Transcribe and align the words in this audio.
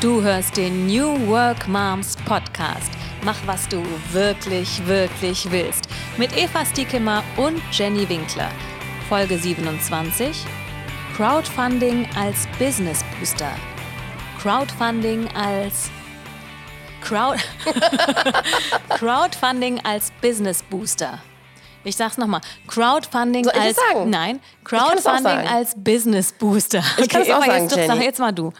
Du 0.00 0.22
hörst 0.22 0.56
den 0.56 0.86
New 0.86 1.26
Work 1.26 1.66
Moms 1.66 2.14
Podcast. 2.24 2.92
Mach, 3.24 3.34
was 3.46 3.68
du 3.68 3.82
wirklich, 4.12 4.86
wirklich 4.86 5.50
willst. 5.50 5.88
Mit 6.16 6.36
Eva 6.36 6.64
Stiekemmer 6.64 7.24
und 7.36 7.60
Jenny 7.72 8.08
Winkler. 8.08 8.48
Folge 9.08 9.36
27. 9.36 10.44
Crowdfunding 11.16 12.08
als 12.16 12.46
Business 12.60 13.04
Booster. 13.18 13.50
Crowdfunding 14.40 15.26
als 15.34 15.90
Crowd 17.00 17.42
Crowdfunding 18.90 19.80
als 19.84 20.12
Business 20.20 20.62
Booster. 20.62 21.18
Ich 21.84 21.96
sag's 21.96 22.18
nochmal. 22.18 22.40
Crowdfunding 22.66 23.44
Soll 23.44 23.52
ich 23.56 23.60
als 23.62 23.76
sagen? 23.76 24.10
nein, 24.10 24.40
Crowdfunding 24.64 25.46
als 25.48 25.74
Business 25.76 26.32
Booster. 26.32 26.82
Ich 26.98 27.08
kann 27.08 27.22
es 27.22 27.30
auch 27.30 27.44
sagen, 27.44 27.62
jetzt, 27.64 27.76
Jenny. 27.76 27.88
sag 27.88 28.02
jetzt 28.02 28.18
mal 28.20 28.32
du. 28.32 28.52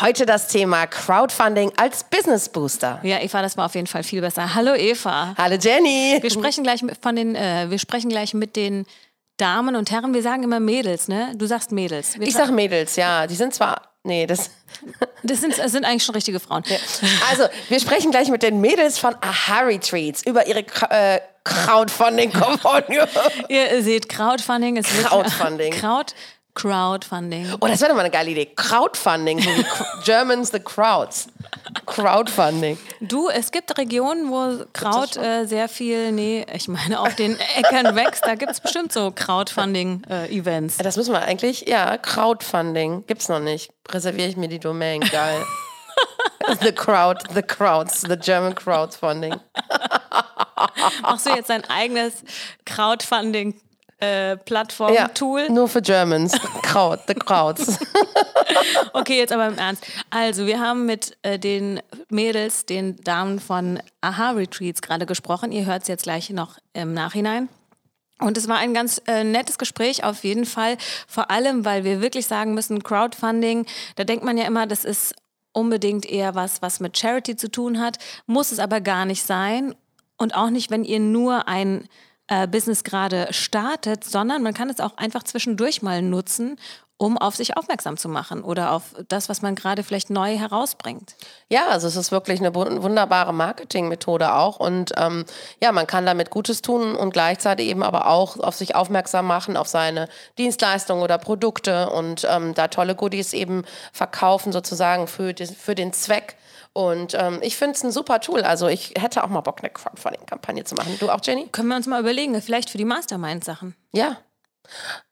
Heute 0.00 0.26
das 0.26 0.48
Thema 0.48 0.86
Crowdfunding 0.86 1.72
als 1.76 2.04
Business 2.04 2.48
Booster. 2.48 3.00
Ja, 3.02 3.20
Eva, 3.20 3.42
das 3.42 3.56
war 3.56 3.66
auf 3.66 3.74
jeden 3.74 3.86
Fall 3.86 4.02
viel 4.02 4.20
besser. 4.20 4.54
Hallo 4.54 4.74
Eva. 4.74 5.34
Hallo 5.38 5.56
Jenny. 5.56 6.18
Wir 6.20 6.30
sprechen 6.30 6.64
gleich 6.64 6.82
mit, 6.82 6.98
von 7.02 7.16
den, 7.16 7.34
äh, 7.34 7.70
wir 7.70 7.78
sprechen 7.78 8.10
gleich 8.10 8.34
mit 8.34 8.56
den 8.56 8.84
Damen 9.36 9.76
und 9.76 9.90
Herren. 9.90 10.14
Wir 10.14 10.22
sagen 10.22 10.42
immer 10.42 10.60
Mädels, 10.60 11.08
ne? 11.08 11.32
Du 11.36 11.46
sagst 11.46 11.72
Mädels. 11.72 12.18
Wir 12.18 12.26
Ich 12.26 12.34
sag 12.34 12.50
Mädels, 12.50 12.96
ja. 12.96 13.26
Die 13.26 13.34
sind 13.34 13.54
zwar. 13.54 13.93
Nee, 14.04 14.26
das. 14.26 14.50
das 15.22 15.40
sind, 15.40 15.56
das 15.58 15.72
sind 15.72 15.84
eigentlich 15.84 16.04
schon 16.04 16.14
richtige 16.14 16.38
Frauen. 16.38 16.62
Also, 17.30 17.44
wir 17.68 17.80
sprechen 17.80 18.10
gleich 18.10 18.28
mit 18.28 18.42
den 18.42 18.60
Mädels 18.60 18.98
von 18.98 19.14
Aha 19.20 19.60
Retreats 19.60 20.22
über 20.26 20.46
ihre 20.46 20.64
äh, 20.90 21.20
Crowdfunding-Kampagne. 21.44 23.08
Ihr 23.48 23.82
seht 23.82 24.08
Crowdfunding 24.08 24.76
ist 24.76 24.92
wirklich- 24.92 25.08
Crowdfunding. 25.08 25.72
Crowd, 25.72 26.12
Crowdfunding. 26.54 27.52
Oh, 27.60 27.66
das 27.66 27.80
wäre 27.80 27.90
doch 27.90 27.96
mal 27.96 28.02
eine 28.02 28.10
geile 28.10 28.30
Idee. 28.30 28.46
Crowdfunding, 28.54 29.40
so 29.40 29.50
Germans 30.04 30.50
the 30.52 30.60
Crowds. 30.60 31.28
Crowdfunding. 31.86 32.78
Du, 33.00 33.28
es 33.28 33.50
gibt 33.50 33.76
Regionen, 33.78 34.30
wo 34.30 34.64
Kraut 34.72 35.16
äh, 35.16 35.44
sehr 35.46 35.68
viel, 35.68 36.12
nee, 36.12 36.46
ich 36.52 36.68
meine 36.68 37.00
auf 37.00 37.14
den 37.14 37.36
Äckern 37.56 37.94
wächst. 37.96 38.24
Da 38.26 38.34
gibt 38.34 38.52
es 38.52 38.60
bestimmt 38.60 38.92
so 38.92 39.10
Crowdfunding-Events. 39.10 40.78
Das 40.78 40.96
müssen 40.96 41.12
wir 41.12 41.22
eigentlich, 41.22 41.66
ja, 41.68 41.98
Crowdfunding. 41.98 43.04
Gibt's 43.06 43.28
noch 43.28 43.40
nicht. 43.40 43.72
Reserviere 43.90 44.28
ich 44.28 44.36
mir 44.36 44.48
die 44.48 44.60
Domain. 44.60 45.00
Geil. 45.00 45.44
the 46.60 46.72
Crowd, 46.72 47.22
the 47.34 47.42
Crowds, 47.42 48.02
the 48.02 48.16
German 48.16 48.54
Crowdfunding. 48.54 49.34
Machst 51.02 51.26
du 51.26 51.30
jetzt 51.30 51.50
dein 51.50 51.64
eigenes 51.64 52.22
Crowdfunding? 52.64 53.60
Äh, 54.04 54.36
Plattform, 54.38 54.92
Ja, 54.94 55.08
Tool. 55.08 55.48
nur 55.50 55.68
für 55.68 55.82
Germans. 55.82 56.32
Crowd, 56.62 57.02
the 57.08 57.14
Crowds. 57.14 57.78
Okay, 58.92 59.18
jetzt 59.18 59.32
aber 59.32 59.48
im 59.48 59.58
Ernst. 59.58 59.84
Also, 60.10 60.46
wir 60.46 60.60
haben 60.60 60.86
mit 60.86 61.16
äh, 61.22 61.38
den 61.38 61.80
Mädels, 62.08 62.66
den 62.66 62.96
Damen 63.02 63.40
von 63.40 63.80
Aha 64.00 64.30
Retreats 64.32 64.80
gerade 64.82 65.06
gesprochen. 65.06 65.50
Ihr 65.50 65.66
hört 65.66 65.82
es 65.82 65.88
jetzt 65.88 66.04
gleich 66.04 66.30
noch 66.30 66.58
im 66.72 66.94
Nachhinein. 66.94 67.48
Und 68.20 68.38
es 68.38 68.46
war 68.46 68.58
ein 68.58 68.72
ganz 68.74 69.00
äh, 69.06 69.24
nettes 69.24 69.58
Gespräch 69.58 70.04
auf 70.04 70.22
jeden 70.24 70.44
Fall. 70.46 70.76
Vor 71.08 71.30
allem, 71.30 71.64
weil 71.64 71.84
wir 71.84 72.00
wirklich 72.00 72.26
sagen 72.26 72.54
müssen, 72.54 72.82
Crowdfunding, 72.82 73.66
da 73.96 74.04
denkt 74.04 74.24
man 74.24 74.38
ja 74.38 74.44
immer, 74.46 74.66
das 74.66 74.84
ist 74.84 75.14
unbedingt 75.52 76.06
eher 76.06 76.34
was, 76.34 76.62
was 76.62 76.78
mit 76.80 76.96
Charity 76.96 77.36
zu 77.36 77.50
tun 77.50 77.80
hat. 77.80 77.98
Muss 78.26 78.52
es 78.52 78.60
aber 78.60 78.80
gar 78.80 79.04
nicht 79.04 79.24
sein. 79.24 79.74
Und 80.16 80.36
auch 80.36 80.50
nicht, 80.50 80.70
wenn 80.70 80.84
ihr 80.84 81.00
nur 81.00 81.48
ein 81.48 81.88
äh, 82.28 82.46
Business 82.46 82.84
gerade 82.84 83.28
startet, 83.30 84.04
sondern 84.04 84.42
man 84.42 84.54
kann 84.54 84.70
es 84.70 84.80
auch 84.80 84.96
einfach 84.96 85.22
zwischendurch 85.22 85.82
mal 85.82 86.02
nutzen, 86.02 86.58
um 86.96 87.18
auf 87.18 87.34
sich 87.34 87.56
aufmerksam 87.56 87.96
zu 87.96 88.08
machen 88.08 88.44
oder 88.44 88.70
auf 88.70 88.94
das, 89.08 89.28
was 89.28 89.42
man 89.42 89.56
gerade 89.56 89.82
vielleicht 89.82 90.10
neu 90.10 90.38
herausbringt. 90.38 91.16
Ja, 91.48 91.66
also 91.68 91.88
es 91.88 91.96
ist 91.96 92.12
wirklich 92.12 92.38
eine 92.38 92.50
wun- 92.54 92.82
wunderbare 92.82 93.34
Marketingmethode 93.34 94.32
auch. 94.32 94.60
Und 94.60 94.92
ähm, 94.96 95.24
ja, 95.60 95.72
man 95.72 95.88
kann 95.88 96.06
damit 96.06 96.30
Gutes 96.30 96.62
tun 96.62 96.94
und 96.94 97.12
gleichzeitig 97.12 97.66
eben 97.66 97.82
aber 97.82 98.06
auch 98.06 98.38
auf 98.38 98.54
sich 98.54 98.76
aufmerksam 98.76 99.26
machen, 99.26 99.56
auf 99.56 99.66
seine 99.66 100.08
Dienstleistungen 100.38 101.02
oder 101.02 101.18
Produkte 101.18 101.90
und 101.90 102.26
ähm, 102.30 102.54
da 102.54 102.68
tolle 102.68 102.94
Goodies 102.94 103.32
eben 103.32 103.64
verkaufen 103.92 104.52
sozusagen 104.52 105.08
für, 105.08 105.32
die, 105.32 105.46
für 105.46 105.74
den 105.74 105.92
Zweck. 105.92 106.36
Und 106.74 107.14
ähm, 107.14 107.38
ich 107.40 107.56
finde 107.56 107.76
es 107.76 107.84
ein 107.84 107.92
super 107.92 108.20
Tool. 108.20 108.42
Also 108.42 108.66
ich 108.66 108.94
hätte 108.98 109.22
auch 109.22 109.28
mal 109.28 109.40
Bock, 109.40 109.60
eine 109.60 109.70
Crowdfunding-Kampagne 109.70 110.64
zu 110.64 110.74
machen. 110.74 110.96
Du 110.98 111.08
auch, 111.08 111.20
Jenny? 111.22 111.46
Können 111.52 111.68
wir 111.68 111.76
uns 111.76 111.86
mal 111.86 112.00
überlegen, 112.00 112.40
vielleicht 112.42 112.68
für 112.68 112.78
die 112.78 112.84
Mastermind-Sachen. 112.84 113.76
Ja, 113.92 114.16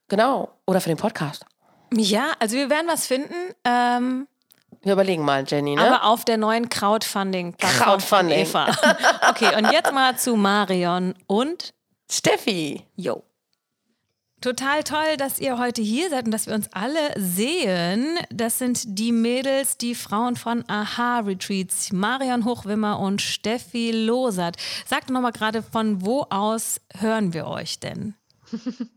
genau. 0.09 0.51
Oder 0.67 0.81
für 0.81 0.89
den 0.89 0.99
Podcast. 0.99 1.47
Ja, 1.95 2.33
also 2.41 2.57
wir 2.57 2.69
werden 2.69 2.89
was 2.89 3.07
finden, 3.07 3.35
ähm, 3.65 4.27
Wir 4.81 4.95
überlegen 4.95 5.25
mal, 5.25 5.45
Jenny, 5.47 5.77
ne? 5.77 5.83
aber 5.83 6.05
auf 6.05 6.25
der 6.25 6.37
neuen 6.37 6.69
Crowdfunding-Plattform 6.69 7.85
Crowdfunding. 7.85 8.39
Eva. 8.41 8.67
Okay, 9.31 9.57
und 9.57 9.71
jetzt 9.71 9.93
mal 9.93 10.17
zu 10.17 10.35
Marion 10.35 11.15
und 11.29 11.75
Steffi. 12.11 12.85
Jo. 12.97 13.23
Total 14.43 14.83
toll, 14.83 15.17
dass 15.19 15.39
ihr 15.39 15.57
heute 15.57 15.83
hier 15.83 16.11
seid 16.11 16.25
und 16.25 16.33
dass 16.33 16.49
wir 16.49 16.55
uns 16.55 16.69
alle 16.73 16.99
sehen. 17.17 18.19
Das 18.29 18.59
sind 18.59 18.99
die 18.99 19.13
Mädels, 19.13 19.79
die 19.79 19.95
Frauen 19.95 20.35
von 20.35 20.65
Aha 20.67 21.21
Retreats, 21.21 21.93
Marion 21.93 22.45
Hochwimmer 22.45 22.99
und 22.99 23.23
Steffi 23.23 23.93
Losert. 23.93 24.57
Sagt 24.85 25.09
doch 25.09 25.15
noch 25.15 25.21
mal 25.21 25.31
gerade, 25.31 25.63
von 25.63 26.05
wo 26.05 26.27
aus 26.29 26.81
hören 26.99 27.33
wir 27.33 27.47
euch 27.47 27.79
denn? 27.79 28.17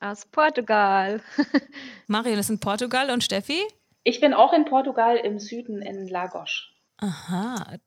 Aus 0.00 0.26
Portugal. 0.26 1.20
Marion 2.08 2.40
ist 2.40 2.50
in 2.50 2.58
Portugal 2.58 3.10
und 3.10 3.22
Steffi? 3.22 3.60
Ich 4.02 4.20
bin 4.20 4.34
auch 4.34 4.52
in 4.52 4.64
Portugal 4.64 5.16
im 5.16 5.38
Süden 5.38 5.80
in 5.80 6.08
Lagos. 6.08 6.68
Aha. 6.96 7.78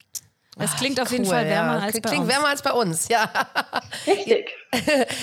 Das 0.58 0.76
klingt 0.76 1.00
auf 1.00 1.08
Cool, 1.10 1.18
jeden 1.20 1.26
Fall 1.30 1.46
wärmer 1.46 1.78
ja. 1.78 1.80
als 1.86 2.02
bei 2.02 2.10
Klingt 2.10 2.26
uns. 2.26 2.34
wärmer 2.34 2.48
als 2.50 2.62
bei 2.62 2.72
uns, 2.74 3.08
ja. 3.08 3.30
Richtig. 4.06 4.54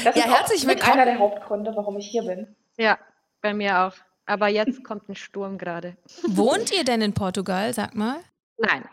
Das 0.05 0.15
Ja, 0.17 0.25
ist 0.25 0.27
herzlich 0.39 0.67
willkommen. 0.67 0.93
einer 0.93 1.05
der 1.05 1.19
Hauptgründe, 1.19 1.73
warum 1.75 1.97
ich 1.99 2.07
hier 2.09 2.23
bin. 2.23 2.55
Ja, 2.79 2.99
bei 3.43 3.53
mir 3.55 3.81
auch. 3.81 3.93
Aber 4.27 4.49
jetzt 4.49 4.85
kommt 4.85 5.09
ein 5.09 5.17
Sturm 5.17 5.57
gerade. 5.59 5.97
Wohnt 6.27 6.71
ihr 6.73 6.85
denn 6.85 7.01
in 7.01 7.15
Portugal, 7.15 7.73
sag 7.73 7.95
mal? 7.95 8.17
Nein. 8.59 8.85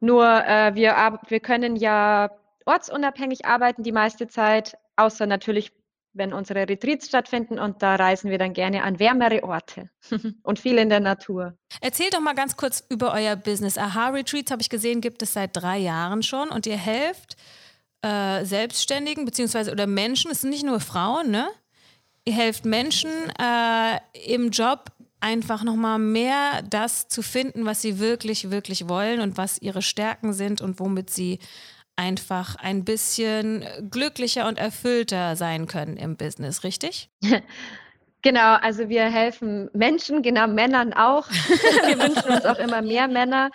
Nur 0.00 0.24
äh, 0.26 0.74
wir, 0.74 1.18
wir 1.28 1.40
können 1.40 1.76
ja 1.76 2.30
ortsunabhängig 2.66 3.44
arbeiten 3.46 3.82
die 3.84 3.92
meiste 3.92 4.26
Zeit, 4.28 4.76
außer 4.96 5.26
natürlich, 5.26 5.72
wenn 6.14 6.32
unsere 6.32 6.68
Retreats 6.68 7.08
stattfinden 7.08 7.58
und 7.58 7.82
da 7.82 7.96
reisen 7.96 8.30
wir 8.30 8.38
dann 8.38 8.52
gerne 8.52 8.82
an 8.82 8.98
wärmere 8.98 9.42
Orte 9.42 9.90
und 10.42 10.58
viel 10.58 10.78
in 10.78 10.88
der 10.88 11.00
Natur. 11.00 11.56
Erzählt 11.80 12.14
doch 12.14 12.20
mal 12.20 12.34
ganz 12.34 12.56
kurz 12.56 12.84
über 12.88 13.12
euer 13.12 13.36
Business. 13.36 13.76
Aha 13.76 14.08
Retreats 14.08 14.50
habe 14.50 14.62
ich 14.62 14.70
gesehen, 14.70 15.00
gibt 15.00 15.22
es 15.22 15.32
seit 15.32 15.50
drei 15.54 15.78
Jahren 15.78 16.22
schon 16.22 16.48
und 16.48 16.66
ihr 16.66 16.76
helft 16.78 17.36
äh, 18.02 18.44
Selbstständigen 18.44 19.24
beziehungsweise 19.24 19.72
oder 19.72 19.86
Menschen, 19.86 20.30
es 20.30 20.42
sind 20.42 20.50
nicht 20.50 20.64
nur 20.64 20.80
Frauen, 20.80 21.30
ne? 21.30 21.48
Ihr 22.26 22.34
helft 22.34 22.64
Menschen 22.64 23.10
äh, 23.38 23.98
im 24.26 24.50
Job 24.50 24.90
einfach 25.20 25.62
nochmal 25.62 25.98
mehr 25.98 26.62
das 26.68 27.08
zu 27.08 27.22
finden, 27.22 27.64
was 27.64 27.82
sie 27.82 27.98
wirklich, 27.98 28.50
wirklich 28.50 28.88
wollen 28.88 29.20
und 29.20 29.36
was 29.38 29.60
ihre 29.60 29.82
Stärken 29.82 30.32
sind 30.32 30.60
und 30.60 30.80
womit 30.80 31.10
sie 31.10 31.38
einfach 31.96 32.56
ein 32.56 32.84
bisschen 32.84 33.64
glücklicher 33.90 34.48
und 34.48 34.58
erfüllter 34.58 35.36
sein 35.36 35.66
können 35.66 35.96
im 35.96 36.16
Business, 36.16 36.64
richtig? 36.64 37.10
Genau, 38.24 38.54
also 38.54 38.88
wir 38.88 39.04
helfen 39.04 39.68
Menschen, 39.74 40.22
genau 40.22 40.46
Männern 40.46 40.94
auch. 40.94 41.28
wir 41.86 41.98
wünschen 41.98 42.32
uns 42.32 42.46
auch 42.46 42.58
immer 42.58 42.80
mehr 42.80 43.06
Männer. 43.06 43.50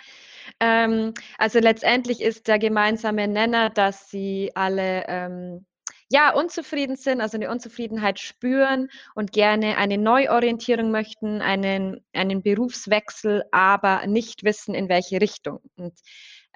Ähm, 0.60 1.12
also 1.38 1.58
letztendlich 1.58 2.20
ist 2.20 2.46
der 2.46 2.60
gemeinsame 2.60 3.26
Nenner, 3.26 3.70
dass 3.70 4.10
sie 4.10 4.52
alle 4.54 5.04
ähm, 5.08 5.66
ja 6.08 6.32
unzufrieden 6.32 6.94
sind, 6.94 7.20
also 7.20 7.36
eine 7.36 7.50
Unzufriedenheit 7.50 8.20
spüren 8.20 8.88
und 9.16 9.32
gerne 9.32 9.76
eine 9.76 9.98
Neuorientierung 9.98 10.92
möchten, 10.92 11.40
einen, 11.40 12.04
einen 12.12 12.40
Berufswechsel, 12.42 13.44
aber 13.50 14.06
nicht 14.06 14.44
wissen, 14.44 14.74
in 14.74 14.88
welche 14.88 15.20
Richtung. 15.20 15.60
Und 15.76 15.94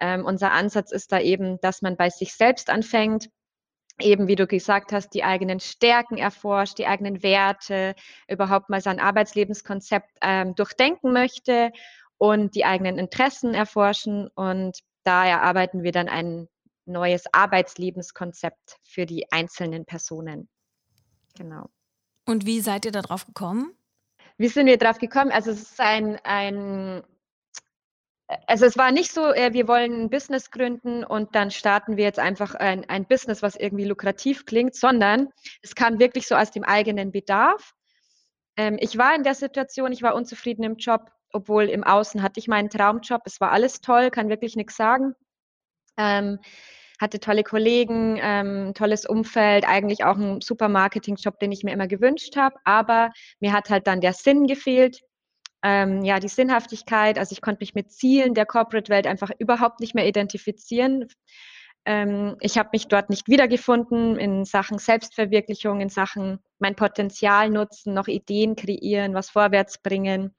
ähm, 0.01 0.25
unser 0.25 0.53
Ansatz 0.53 0.93
ist 0.93 1.13
da 1.13 1.21
eben, 1.21 1.61
dass 1.61 1.83
man 1.83 1.97
bei 1.97 2.11
sich 2.11 2.35
selbst 2.35 2.71
anfängt, 2.71 3.29
eben 4.01 4.27
wie 4.27 4.37
du 4.37 4.47
gesagt 4.47 4.93
hast, 4.93 5.11
die 5.11 5.25
eigenen 5.25 5.61
Stärken 5.61 6.17
erforscht, 6.17 6.79
die 6.79 6.87
eigenen 6.87 7.23
Werte, 7.23 7.95
überhaupt 8.29 8.69
mal 8.69 8.81
sein 8.81 9.01
Arbeitslebenskonzept 9.01 10.19
ähm, 10.21 10.55
durchdenken 10.55 11.13
möchte 11.13 11.71
und 12.19 12.55
die 12.55 12.65
eigenen 12.65 12.99
Interessen 12.99 13.55
erforschen. 13.55 14.29
Und 14.35 14.81
da 15.05 15.27
erarbeiten 15.27 15.83
wir 15.83 15.93
dann 15.93 16.09
ein 16.09 16.49
neues 16.87 17.25
Arbeitslebenskonzept 17.33 18.79
für 18.83 19.07
die 19.07 19.31
einzelnen 19.31 19.85
Personen. 19.85 20.49
Genau. 21.37 21.71
Und 22.27 22.47
wie 22.47 22.61
seid 22.61 22.85
ihr 22.85 22.93
da 22.93 23.03
drauf 23.03 23.27
gekommen? 23.27 23.77
Wie 24.37 24.49
sind 24.49 24.67
wir 24.67 24.79
drauf 24.79 24.99
gekommen? 24.99 25.31
Also 25.31 25.53
es 25.53 25.63
ist 25.63 25.81
ein, 25.81 26.19
ein 26.25 27.03
also 28.47 28.65
es 28.65 28.77
war 28.77 28.91
nicht 28.91 29.13
so, 29.13 29.33
äh, 29.33 29.53
wir 29.53 29.69
wollen 29.69 30.05
ein 30.05 30.11
Business 30.11 30.51
gründen 30.51 31.05
und 31.05 31.35
dann 31.35 31.51
starten 31.51 31.97
wir 31.97 32.05
jetzt 32.05 32.19
einfach 32.19 32.55
ein, 32.55 32.89
ein 32.89 33.07
Business, 33.07 33.43
was 33.43 33.57
irgendwie 33.57 33.85
lukrativ 33.85 34.47
klingt, 34.47 34.75
sondern 34.75 35.29
es 35.63 35.75
kam 35.75 35.99
wirklich 35.99 36.27
so 36.27 36.35
aus 36.35 36.51
dem 36.51 36.65
eigenen 36.65 37.13
Bedarf. 37.13 37.75
Ähm, 38.57 38.79
ich 38.81 38.97
war 38.97 39.15
in 39.15 39.25
der 39.25 39.35
Situation, 39.35 39.93
ich 39.93 40.03
war 40.03 40.15
unzufrieden 40.15 40.65
im 40.65 40.77
Job 40.77 41.11
obwohl 41.35 41.65
im 41.65 41.85
Außen 41.85 42.23
hatte 42.23 42.41
ich 42.41 42.49
meinen 42.49 42.71
Traumjob. 42.71 43.23
Es 43.25 43.41
war 43.41 43.51
alles 43.53 43.81
toll, 43.81 44.11
kann 44.11 44.29
wirklich 44.29 44.57
nichts 44.57 44.77
sagen. 44.77 45.15
Ähm, 45.97 46.39
hatte 47.01 47.19
tolle 47.19 47.43
Kollegen, 47.43 48.19
ähm, 48.23 48.73
tolles 48.75 49.05
Umfeld, 49.05 49.67
eigentlich 49.67 50.05
auch 50.05 50.17
einen 50.17 50.41
super 50.41 50.69
Marketing-Job, 50.69 51.41
den 51.41 51.51
ich 51.51 51.65
mir 51.65 51.73
immer 51.73 51.89
gewünscht 51.89 52.37
habe. 52.37 52.57
Aber 52.65 53.11
mir 53.41 53.53
hat 53.53 53.69
halt 53.69 53.89
dann 53.89 54.01
der 54.01 54.13
Sinn 54.13 54.47
gefehlt. 54.47 55.01
Ähm, 55.65 56.05
ja, 56.05 56.21
die 56.21 56.29
Sinnhaftigkeit. 56.29 57.19
Also 57.19 57.33
ich 57.33 57.41
konnte 57.41 57.63
mich 57.63 57.75
mit 57.75 57.91
Zielen 57.91 58.35
der 58.35 58.45
Corporate-Welt 58.45 59.07
einfach 59.07 59.31
überhaupt 59.39 59.81
nicht 59.81 59.95
mehr 59.95 60.07
identifizieren. 60.07 61.09
Ähm, 61.87 62.37
ich 62.41 62.59
habe 62.59 62.69
mich 62.73 62.87
dort 62.87 63.09
nicht 63.09 63.29
wiedergefunden 63.29 64.19
in 64.19 64.45
Sachen 64.45 64.79
Selbstverwirklichung, 64.79 65.81
in 65.81 65.89
Sachen 65.89 66.39
mein 66.59 66.77
Potenzial 66.77 67.49
nutzen, 67.49 67.95
noch 67.95 68.09
Ideen 68.09 68.57
kreieren, 68.57 69.15
was 69.15 69.31
vorwärts 69.31 69.79
bringen. 69.79 70.35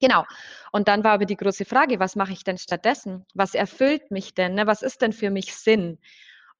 Genau. 0.00 0.24
Und 0.70 0.86
dann 0.86 1.02
war 1.02 1.12
aber 1.12 1.26
die 1.26 1.36
große 1.36 1.64
Frage, 1.64 1.98
was 1.98 2.14
mache 2.14 2.32
ich 2.32 2.44
denn 2.44 2.58
stattdessen? 2.58 3.26
Was 3.34 3.54
erfüllt 3.54 4.12
mich 4.12 4.34
denn? 4.34 4.54
Ne? 4.54 4.68
Was 4.68 4.82
ist 4.82 5.02
denn 5.02 5.12
für 5.12 5.30
mich 5.30 5.54
Sinn? 5.56 5.98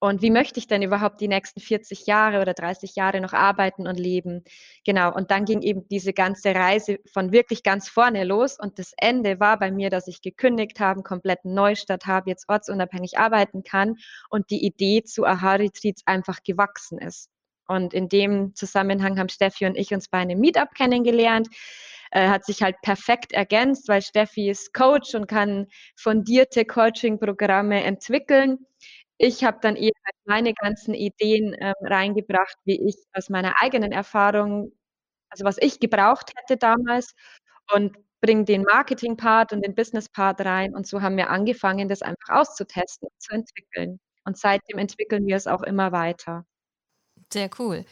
Und 0.05 0.21
wie 0.21 0.31
möchte 0.31 0.59
ich 0.59 0.67
denn 0.67 0.83
überhaupt 0.83 1.19
die 1.23 1.29
nächsten 1.29 1.61
40 1.61 2.07
Jahre 2.07 2.43
oder 2.43 2.53
30 2.53 2.95
Jahre 2.95 3.23
noch 3.23 3.33
arbeiten 3.33 3.87
und 3.87 3.99
leben? 3.99 4.45
Genau. 4.85 5.11
Und 5.15 5.31
dann 5.31 5.47
ging 5.47 5.63
eben 5.63 5.89
diese 5.89 6.13
ganze 6.13 6.55
Reise 6.55 6.99
von 7.11 7.33
wirklich 7.33 7.63
ganz 7.63 7.89
vorne 7.89 8.25
los. 8.25 8.59
Und 8.61 8.79
das 8.79 8.93
Ende 8.99 9.41
war 9.41 9.59
bei 9.59 9.71
mir, 9.71 9.89
dass 9.89 10.07
ich 10.07 10.21
gekündigt 10.21 10.79
habe, 10.79 10.99
einen 10.99 11.05
kompletten 11.05 11.55
Neustart 11.55 12.05
habe, 12.05 12.29
jetzt 12.29 12.51
ortsunabhängig 12.51 13.17
arbeiten 13.17 13.63
kann 13.63 13.95
und 14.29 14.51
die 14.51 14.67
Idee 14.67 15.05
zu 15.05 15.25
Aha-Retreats 15.25 16.03
einfach 16.05 16.43
gewachsen 16.43 16.99
ist. 16.99 17.31
Und 17.67 17.95
in 17.95 18.11
dem 18.11 18.55
Zusammenhang 18.55 19.19
haben 19.19 19.31
Steffi 19.31 19.65
und 19.65 19.75
ich 19.75 19.95
uns 19.95 20.09
bei 20.09 20.19
einem 20.19 20.39
Meetup 20.39 20.75
kennengelernt 20.75 21.49
äh, 22.11 22.29
hat 22.29 22.45
sich 22.45 22.63
halt 22.63 22.77
perfekt 22.83 23.33
ergänzt, 23.33 23.89
weil 23.89 24.03
Steffi 24.03 24.51
ist 24.51 24.75
Coach 24.75 25.15
und 25.15 25.27
kann 25.27 25.67
fundierte 25.97 26.65
Coaching-Programme 26.65 27.83
entwickeln. 27.83 28.67
Ich 29.19 29.45
habe 29.45 29.59
dann 29.61 29.77
eher 29.77 29.93
halt 30.05 30.17
meine 30.25 30.55
ganzen 30.55 30.95
Ideen 30.95 31.55
äh, 31.55 31.73
reingebracht, 31.83 32.57
wie 32.65 32.89
ich 32.89 32.97
aus 33.13 33.31
meiner 33.31 33.61
eigenen 33.63 33.93
Erfahrung, 33.93 34.73
also 35.31 35.45
was 35.45 35.59
ich 35.59 35.81
gebraucht 35.81 36.33
hätte 36.37 36.57
damals 36.57 37.15
und 37.73 37.97
bringe 38.21 38.45
den 38.45 38.63
Marketing-Part 38.63 39.53
und 39.53 39.65
den 39.65 39.75
Business-Part 39.75 40.41
rein. 40.41 40.75
Und 40.75 40.87
so 40.87 41.03
haben 41.03 41.17
wir 41.17 41.31
angefangen, 41.31 41.89
das 41.89 42.03
einfach 42.03 42.29
auszutesten 42.31 43.09
und 43.09 43.23
zu 43.23 43.35
entwickeln. 43.35 44.01
Und 44.25 44.39
seitdem 44.39 44.79
entwickeln 44.79 45.27
wir 45.27 45.37
es 45.37 45.47
auch 45.47 45.63
immer 45.63 45.93
weiter. 45.93 46.47
Sehr 47.33 47.51
cool. 47.59 47.85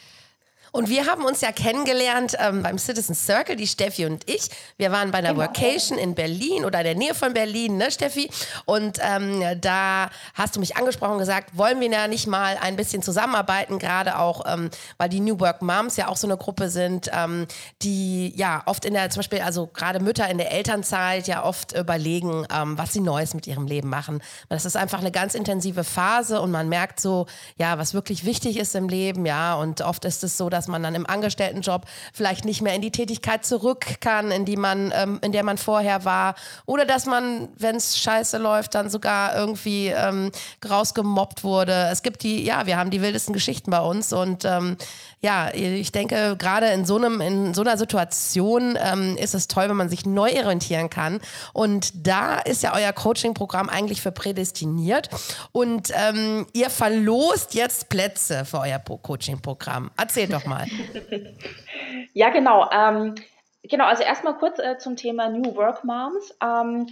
Und 0.72 0.88
wir 0.88 1.06
haben 1.06 1.24
uns 1.26 1.42
ja 1.42 1.52
kennengelernt 1.52 2.34
ähm, 2.38 2.62
beim 2.62 2.78
Citizen 2.78 3.14
Circle, 3.14 3.56
die 3.56 3.66
Steffi 3.66 4.06
und 4.06 4.28
ich. 4.28 4.48
Wir 4.78 4.90
waren 4.90 5.10
bei 5.10 5.18
einer 5.18 5.34
genau. 5.34 5.42
Workation 5.42 5.98
in 5.98 6.14
Berlin 6.14 6.64
oder 6.64 6.78
in 6.78 6.84
der 6.84 6.94
Nähe 6.94 7.14
von 7.14 7.34
Berlin, 7.34 7.76
ne, 7.76 7.90
Steffi? 7.90 8.30
Und 8.64 8.98
ähm, 9.02 9.42
da 9.60 10.08
hast 10.32 10.56
du 10.56 10.60
mich 10.60 10.76
angesprochen 10.76 11.12
und 11.12 11.18
gesagt, 11.18 11.58
wollen 11.58 11.78
wir 11.80 11.90
ja 11.90 12.08
nicht 12.08 12.26
mal 12.26 12.56
ein 12.58 12.76
bisschen 12.76 13.02
zusammenarbeiten, 13.02 13.78
gerade 13.78 14.18
auch, 14.18 14.46
ähm, 14.46 14.70
weil 14.96 15.10
die 15.10 15.20
New 15.20 15.38
Work 15.40 15.60
Moms 15.60 15.98
ja 15.98 16.08
auch 16.08 16.16
so 16.16 16.26
eine 16.26 16.38
Gruppe 16.38 16.70
sind, 16.70 17.10
ähm, 17.12 17.46
die 17.82 18.32
ja 18.34 18.62
oft 18.64 18.86
in 18.86 18.94
der, 18.94 19.10
zum 19.10 19.20
Beispiel, 19.20 19.42
also 19.42 19.66
gerade 19.66 20.00
Mütter 20.00 20.28
in 20.30 20.38
der 20.38 20.52
Elternzeit 20.52 21.28
ja 21.28 21.44
oft 21.44 21.76
überlegen, 21.76 22.46
ähm, 22.50 22.78
was 22.78 22.94
sie 22.94 23.00
Neues 23.00 23.34
mit 23.34 23.46
ihrem 23.46 23.66
Leben 23.66 23.90
machen. 23.90 24.22
Das 24.48 24.64
ist 24.64 24.76
einfach 24.76 25.00
eine 25.00 25.12
ganz 25.12 25.34
intensive 25.34 25.84
Phase 25.84 26.40
und 26.40 26.50
man 26.50 26.70
merkt 26.70 26.98
so, 26.98 27.26
ja, 27.58 27.76
was 27.76 27.92
wirklich 27.92 28.24
wichtig 28.24 28.56
ist 28.56 28.74
im 28.74 28.88
Leben, 28.88 29.26
ja. 29.26 29.54
Und 29.54 29.82
oft 29.82 30.06
ist 30.06 30.24
es 30.24 30.38
so, 30.38 30.48
dass 30.48 30.61
dass 30.62 30.68
man 30.68 30.84
dann 30.84 30.94
im 30.94 31.08
Angestelltenjob 31.08 31.86
vielleicht 32.12 32.44
nicht 32.44 32.62
mehr 32.62 32.76
in 32.76 32.82
die 32.82 32.92
Tätigkeit 32.92 33.44
zurück 33.44 34.00
kann, 34.00 34.30
in 34.30 34.44
die 34.44 34.56
man, 34.56 34.92
ähm, 34.94 35.18
in 35.20 35.32
der 35.32 35.42
man 35.42 35.58
vorher 35.58 36.04
war. 36.04 36.36
Oder 36.66 36.84
dass 36.84 37.04
man, 37.04 37.48
wenn 37.58 37.74
es 37.74 37.98
scheiße 37.98 38.38
läuft, 38.38 38.76
dann 38.76 38.88
sogar 38.88 39.34
irgendwie 39.34 39.88
ähm, 39.88 40.30
rausgemobbt 40.68 41.42
wurde. 41.42 41.88
Es 41.90 42.02
gibt 42.02 42.22
die, 42.22 42.44
ja, 42.44 42.66
wir 42.66 42.76
haben 42.76 42.90
die 42.90 43.02
wildesten 43.02 43.32
Geschichten 43.32 43.72
bei 43.72 43.80
uns 43.80 44.12
und 44.12 44.44
ähm, 44.44 44.76
ja, 45.24 45.54
ich 45.54 45.92
denke, 45.92 46.34
gerade 46.36 46.66
in 46.70 46.84
so 46.84 46.96
einem, 46.96 47.20
in 47.20 47.54
so 47.54 47.60
einer 47.60 47.76
Situation 47.76 48.76
ähm, 48.80 49.16
ist 49.16 49.34
es 49.34 49.46
toll, 49.46 49.68
wenn 49.68 49.76
man 49.76 49.88
sich 49.88 50.04
neu 50.04 50.32
orientieren 50.36 50.90
kann. 50.90 51.20
Und 51.52 51.92
da 51.94 52.38
ist 52.40 52.64
ja 52.64 52.74
euer 52.74 52.92
Coaching-Programm 52.92 53.68
eigentlich 53.68 54.02
für 54.02 54.10
prädestiniert. 54.10 55.10
Und 55.52 55.92
ähm, 55.94 56.46
ihr 56.52 56.70
verlost 56.70 57.54
jetzt 57.54 57.88
Plätze 57.88 58.44
für 58.44 58.58
euer 58.58 58.80
Coaching-Programm. 58.80 59.92
Erzähl 59.96 60.26
doch 60.26 60.44
mal. 60.44 60.51
ja, 62.12 62.30
genau. 62.30 62.68
Ähm, 62.70 63.14
genau, 63.62 63.84
also 63.86 64.02
erstmal 64.02 64.36
kurz 64.36 64.58
äh, 64.58 64.78
zum 64.78 64.96
Thema 64.96 65.28
New 65.28 65.54
Work 65.54 65.84
Moms. 65.84 66.36
Ähm, 66.42 66.86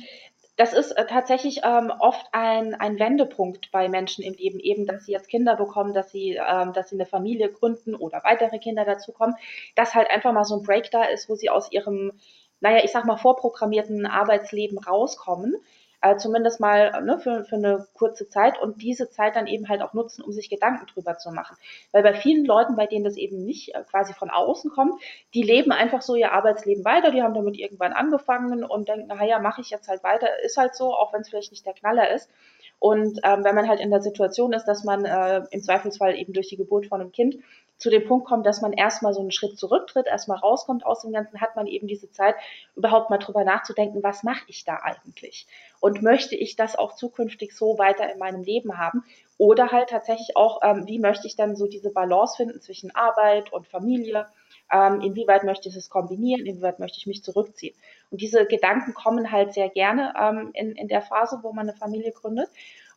das 0.60 0.74
ist 0.74 0.92
äh, 0.92 1.06
tatsächlich 1.06 1.60
ähm, 1.64 1.90
oft 2.00 2.26
ein, 2.32 2.74
ein 2.74 2.98
Wendepunkt 2.98 3.70
bei 3.70 3.88
Menschen 3.88 4.22
im 4.22 4.34
Leben, 4.34 4.60
eben, 4.60 4.84
dass 4.86 5.06
sie 5.06 5.12
jetzt 5.12 5.30
Kinder 5.30 5.56
bekommen, 5.56 5.94
dass 5.94 6.12
sie, 6.12 6.38
ähm, 6.38 6.74
dass 6.74 6.90
sie 6.90 6.96
eine 6.96 7.06
Familie 7.06 7.50
gründen 7.50 7.94
oder 7.94 8.22
weitere 8.24 8.58
Kinder 8.58 8.84
dazukommen, 8.84 9.36
dass 9.74 9.94
halt 9.94 10.10
einfach 10.10 10.32
mal 10.32 10.44
so 10.44 10.56
ein 10.56 10.62
Break 10.62 10.90
da 10.90 11.04
ist, 11.04 11.30
wo 11.30 11.34
sie 11.34 11.48
aus 11.48 11.72
ihrem, 11.72 12.12
naja, 12.60 12.84
ich 12.84 12.92
sag 12.92 13.06
mal, 13.06 13.16
vorprogrammierten 13.16 14.04
Arbeitsleben 14.04 14.76
rauskommen 14.76 15.56
äh, 16.02 16.16
zumindest 16.16 16.60
mal 16.60 17.02
ne, 17.02 17.18
für, 17.18 17.44
für 17.44 17.56
eine 17.56 17.86
kurze 17.94 18.28
Zeit 18.28 18.60
und 18.60 18.80
diese 18.82 19.10
Zeit 19.10 19.36
dann 19.36 19.46
eben 19.46 19.68
halt 19.68 19.82
auch 19.82 19.92
nutzen, 19.92 20.22
um 20.22 20.32
sich 20.32 20.48
Gedanken 20.48 20.86
drüber 20.86 21.18
zu 21.18 21.30
machen. 21.30 21.56
Weil 21.92 22.02
bei 22.02 22.14
vielen 22.14 22.44
Leuten, 22.44 22.76
bei 22.76 22.86
denen 22.86 23.04
das 23.04 23.16
eben 23.16 23.44
nicht 23.44 23.74
äh, 23.74 23.82
quasi 23.90 24.14
von 24.14 24.30
außen 24.30 24.70
kommt, 24.70 25.00
die 25.34 25.42
leben 25.42 25.72
einfach 25.72 26.02
so 26.02 26.14
ihr 26.14 26.32
Arbeitsleben 26.32 26.84
weiter, 26.84 27.10
die 27.10 27.22
haben 27.22 27.34
damit 27.34 27.58
irgendwann 27.58 27.92
angefangen 27.92 28.64
und 28.64 28.88
denken, 28.88 29.08
naja, 29.08 29.38
mache 29.38 29.60
ich 29.60 29.70
jetzt 29.70 29.88
halt 29.88 30.02
weiter, 30.02 30.28
ist 30.42 30.56
halt 30.56 30.74
so, 30.74 30.94
auch 30.94 31.12
wenn 31.12 31.20
es 31.20 31.28
vielleicht 31.28 31.52
nicht 31.52 31.66
der 31.66 31.74
Knaller 31.74 32.10
ist. 32.10 32.30
Und 32.80 33.20
ähm, 33.24 33.44
wenn 33.44 33.54
man 33.54 33.68
halt 33.68 33.78
in 33.78 33.90
der 33.90 34.00
Situation 34.00 34.54
ist, 34.54 34.64
dass 34.64 34.84
man 34.84 35.04
äh, 35.04 35.42
im 35.50 35.62
Zweifelsfall 35.62 36.16
eben 36.16 36.32
durch 36.32 36.48
die 36.48 36.56
Geburt 36.56 36.86
von 36.86 37.00
einem 37.00 37.12
Kind 37.12 37.36
zu 37.76 37.90
dem 37.90 38.06
Punkt 38.06 38.26
kommt, 38.26 38.46
dass 38.46 38.60
man 38.60 38.72
erstmal 38.72 39.14
so 39.14 39.20
einen 39.20 39.32
Schritt 39.32 39.58
zurücktritt, 39.58 40.06
erstmal 40.06 40.38
rauskommt 40.38 40.84
aus 40.84 41.02
dem 41.02 41.12
Ganzen, 41.12 41.40
hat 41.40 41.56
man 41.56 41.66
eben 41.66 41.86
diese 41.86 42.10
Zeit, 42.10 42.34
überhaupt 42.76 43.10
mal 43.10 43.18
drüber 43.18 43.44
nachzudenken, 43.44 44.02
was 44.02 44.22
mache 44.22 44.44
ich 44.48 44.64
da 44.64 44.76
eigentlich? 44.82 45.46
Und 45.78 46.02
möchte 46.02 46.36
ich 46.36 46.56
das 46.56 46.76
auch 46.76 46.94
zukünftig 46.94 47.54
so 47.54 47.78
weiter 47.78 48.10
in 48.12 48.18
meinem 48.18 48.42
Leben 48.42 48.78
haben? 48.78 49.04
Oder 49.38 49.72
halt 49.72 49.90
tatsächlich 49.90 50.36
auch, 50.36 50.60
ähm, 50.62 50.86
wie 50.86 50.98
möchte 50.98 51.26
ich 51.26 51.36
dann 51.36 51.56
so 51.56 51.66
diese 51.66 51.90
Balance 51.90 52.36
finden 52.36 52.60
zwischen 52.60 52.94
Arbeit 52.94 53.52
und 53.52 53.66
Familie? 53.66 54.26
Ähm, 54.72 55.00
inwieweit 55.00 55.44
möchte 55.44 55.68
ich 55.68 55.76
es 55.76 55.88
kombinieren? 55.88 56.46
Inwieweit 56.46 56.78
möchte 56.78 56.98
ich 56.98 57.06
mich 57.06 57.24
zurückziehen? 57.24 57.74
Und 58.10 58.20
diese 58.20 58.46
Gedanken 58.46 58.94
kommen 58.94 59.30
halt 59.30 59.54
sehr 59.54 59.68
gerne 59.68 60.12
ähm, 60.20 60.50
in, 60.54 60.72
in 60.72 60.88
der 60.88 61.02
Phase, 61.02 61.40
wo 61.42 61.52
man 61.52 61.68
eine 61.68 61.78
Familie 61.78 62.12
gründet. 62.12 62.48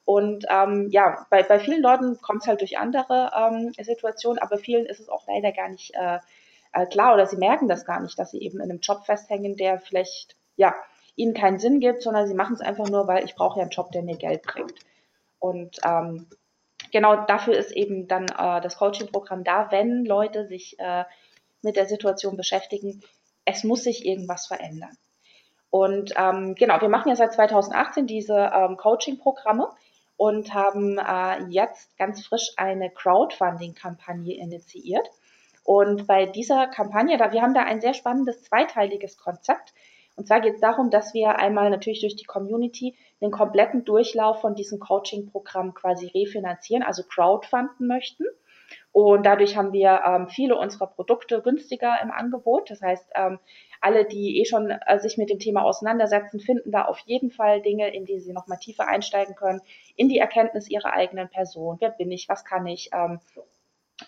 Und 0.06 0.46
ähm, 0.50 0.90
ja, 0.92 1.26
bei, 1.30 1.44
bei 1.44 1.60
vielen 1.60 1.82
Leuten 1.82 2.20
kommt 2.20 2.42
es 2.42 2.48
halt 2.48 2.62
durch 2.62 2.78
andere 2.78 3.32
ähm, 3.36 3.74
Situationen, 3.80 4.40
aber 4.40 4.58
vielen 4.58 4.86
ist 4.86 5.00
es 5.00 5.10
auch 5.10 5.26
leider 5.28 5.52
gar 5.52 5.70
nicht 5.70 5.94
äh, 5.96 6.20
äh, 6.74 6.86
klar 6.88 7.14
oder 7.14 7.26
sie 7.26 7.38
merken 7.38 7.68
das 7.68 7.86
gar 7.86 8.02
nicht, 8.02 8.20
dass 8.20 8.32
sie 8.32 8.42
eben 8.42 8.58
in 8.58 8.70
einem 8.70 8.80
Job 8.80 9.06
festhängen, 9.06 9.56
der 9.56 9.80
vielleicht 9.80 10.36
ja 10.58 10.76
ihnen 11.16 11.34
keinen 11.34 11.60
Sinn 11.60 11.80
gibt, 11.80 12.02
sondern 12.02 12.28
sie 12.28 12.34
machen 12.34 12.56
es 12.56 12.62
einfach 12.62 12.90
nur, 12.90 13.08
weil 13.08 13.24
ich 13.24 13.36
brauche 13.36 13.60
ja 13.60 13.62
einen 13.62 13.72
Job, 13.72 13.92
der 13.92 14.02
mir 14.02 14.18
Geld 14.18 14.42
bringt. 14.42 14.74
Und 15.40 15.78
ähm, 15.86 16.28
genau 16.92 17.26
dafür 17.26 17.56
ist 17.56 17.72
eben 17.72 18.08
dann 18.08 18.26
äh, 18.26 18.62
das 18.62 18.78
Coaching-Programm 18.78 19.44
da, 19.44 19.72
wenn 19.72 20.06
Leute 20.06 20.48
sich 20.48 20.78
äh, 20.80 21.06
mit 21.62 21.76
der 21.76 21.86
Situation 21.86 22.36
beschäftigen, 22.36 23.02
es 23.46 23.64
muss 23.64 23.84
sich 23.84 24.06
irgendwas 24.06 24.48
verändern. 24.48 24.98
Und 25.70 26.14
ähm, 26.18 26.54
genau, 26.56 26.80
wir 26.82 26.90
machen 26.90 27.10
ja 27.10 27.16
seit 27.16 27.34
2018 27.34 28.06
diese 28.06 28.52
ähm, 28.54 28.78
Coaching-Programme 28.78 29.70
und 30.18 30.54
haben 30.54 31.00
äh, 31.00 31.46
jetzt 31.50 31.98
ganz 31.98 32.26
frisch 32.26 32.52
eine 32.58 32.92
Crowdfunding-Kampagne 32.92 34.36
initiiert. 34.36 35.10
Und 35.64 36.08
bei 36.08 36.26
dieser 36.26 36.68
Kampagne, 36.68 37.18
da, 37.18 37.32
wir 37.32 37.42
haben 37.42 37.54
da 37.54 37.64
ein 37.64 37.82
sehr 37.82 37.94
spannendes 37.94 38.44
zweiteiliges 38.44 39.18
Konzept. 39.18 39.74
Und 40.16 40.28
zwar 40.28 40.42
geht 40.42 40.56
es 40.56 40.62
darum, 40.62 40.92
dass 40.92 41.14
wir 41.14 41.40
einmal 41.40 41.70
natürlich 41.72 42.02
durch 42.02 42.16
die 42.16 42.26
Community 42.26 42.96
den 43.22 43.32
kompletten 43.32 43.84
Durchlauf 43.84 44.42
von 44.42 44.54
diesem 44.54 44.80
Coaching-Programm 44.80 45.74
quasi 45.74 46.08
refinanzieren, 46.08 46.84
also 46.84 47.04
crowdfunden 47.04 47.88
möchten. 47.88 48.26
Und 48.94 49.26
dadurch 49.26 49.58
haben 49.58 49.74
wir 49.74 50.02
ähm, 50.06 50.30
viele 50.30 50.56
unserer 50.56 50.86
Produkte 50.86 51.42
günstiger 51.42 51.98
im 52.04 52.12
Angebot. 52.12 52.70
Das 52.70 52.82
heißt, 52.82 53.10
ähm, 53.16 53.40
alle, 53.82 54.06
die 54.06 54.40
eh 54.40 54.46
schon 54.46 54.70
äh, 54.70 55.00
sich 55.00 55.18
mit 55.18 55.32
dem 55.32 55.40
Thema 55.40 55.64
auseinandersetzen, 55.64 56.40
finden 56.40 56.72
da 56.72 56.86
auf 56.86 57.00
jeden 57.00 57.32
Fall 57.32 57.64
Dinge, 57.64 57.92
in 57.92 58.06
die 58.06 58.20
sie 58.20 58.34
nochmal 58.34 58.60
tiefer 58.60 58.88
einsteigen 58.88 59.34
können, 59.34 59.62
in 59.96 60.10
die 60.10 60.20
Erkenntnis 60.20 60.70
ihrer 60.70 60.94
eigenen 60.94 61.28
Person. 61.28 61.78
Wer 61.80 61.90
bin 61.90 62.12
ich? 62.12 62.30
Was 62.30 62.46
kann 62.46 62.68
ich? 62.68 62.92
Ähm, 62.94 63.20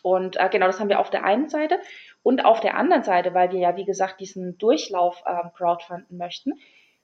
und 0.04 0.38
äh, 0.38 0.50
genau, 0.50 0.68
das 0.68 0.80
haben 0.80 0.89
wir 0.89 1.00
auf 1.00 1.10
der 1.10 1.25
einen 1.25 1.50
Seite. 1.50 1.80
Und 2.22 2.46
auf 2.46 2.60
der 2.60 2.77
anderen 2.77 3.04
Seite, 3.04 3.34
weil 3.34 3.51
wir 3.51 3.60
ja, 3.60 3.75
wie 3.77 3.86
gesagt, 3.86 4.20
diesen 4.20 4.60
Durchlauf 4.60 5.24
ähm, 5.27 5.50
crowdfunden 5.56 6.15
möchten, 6.15 6.54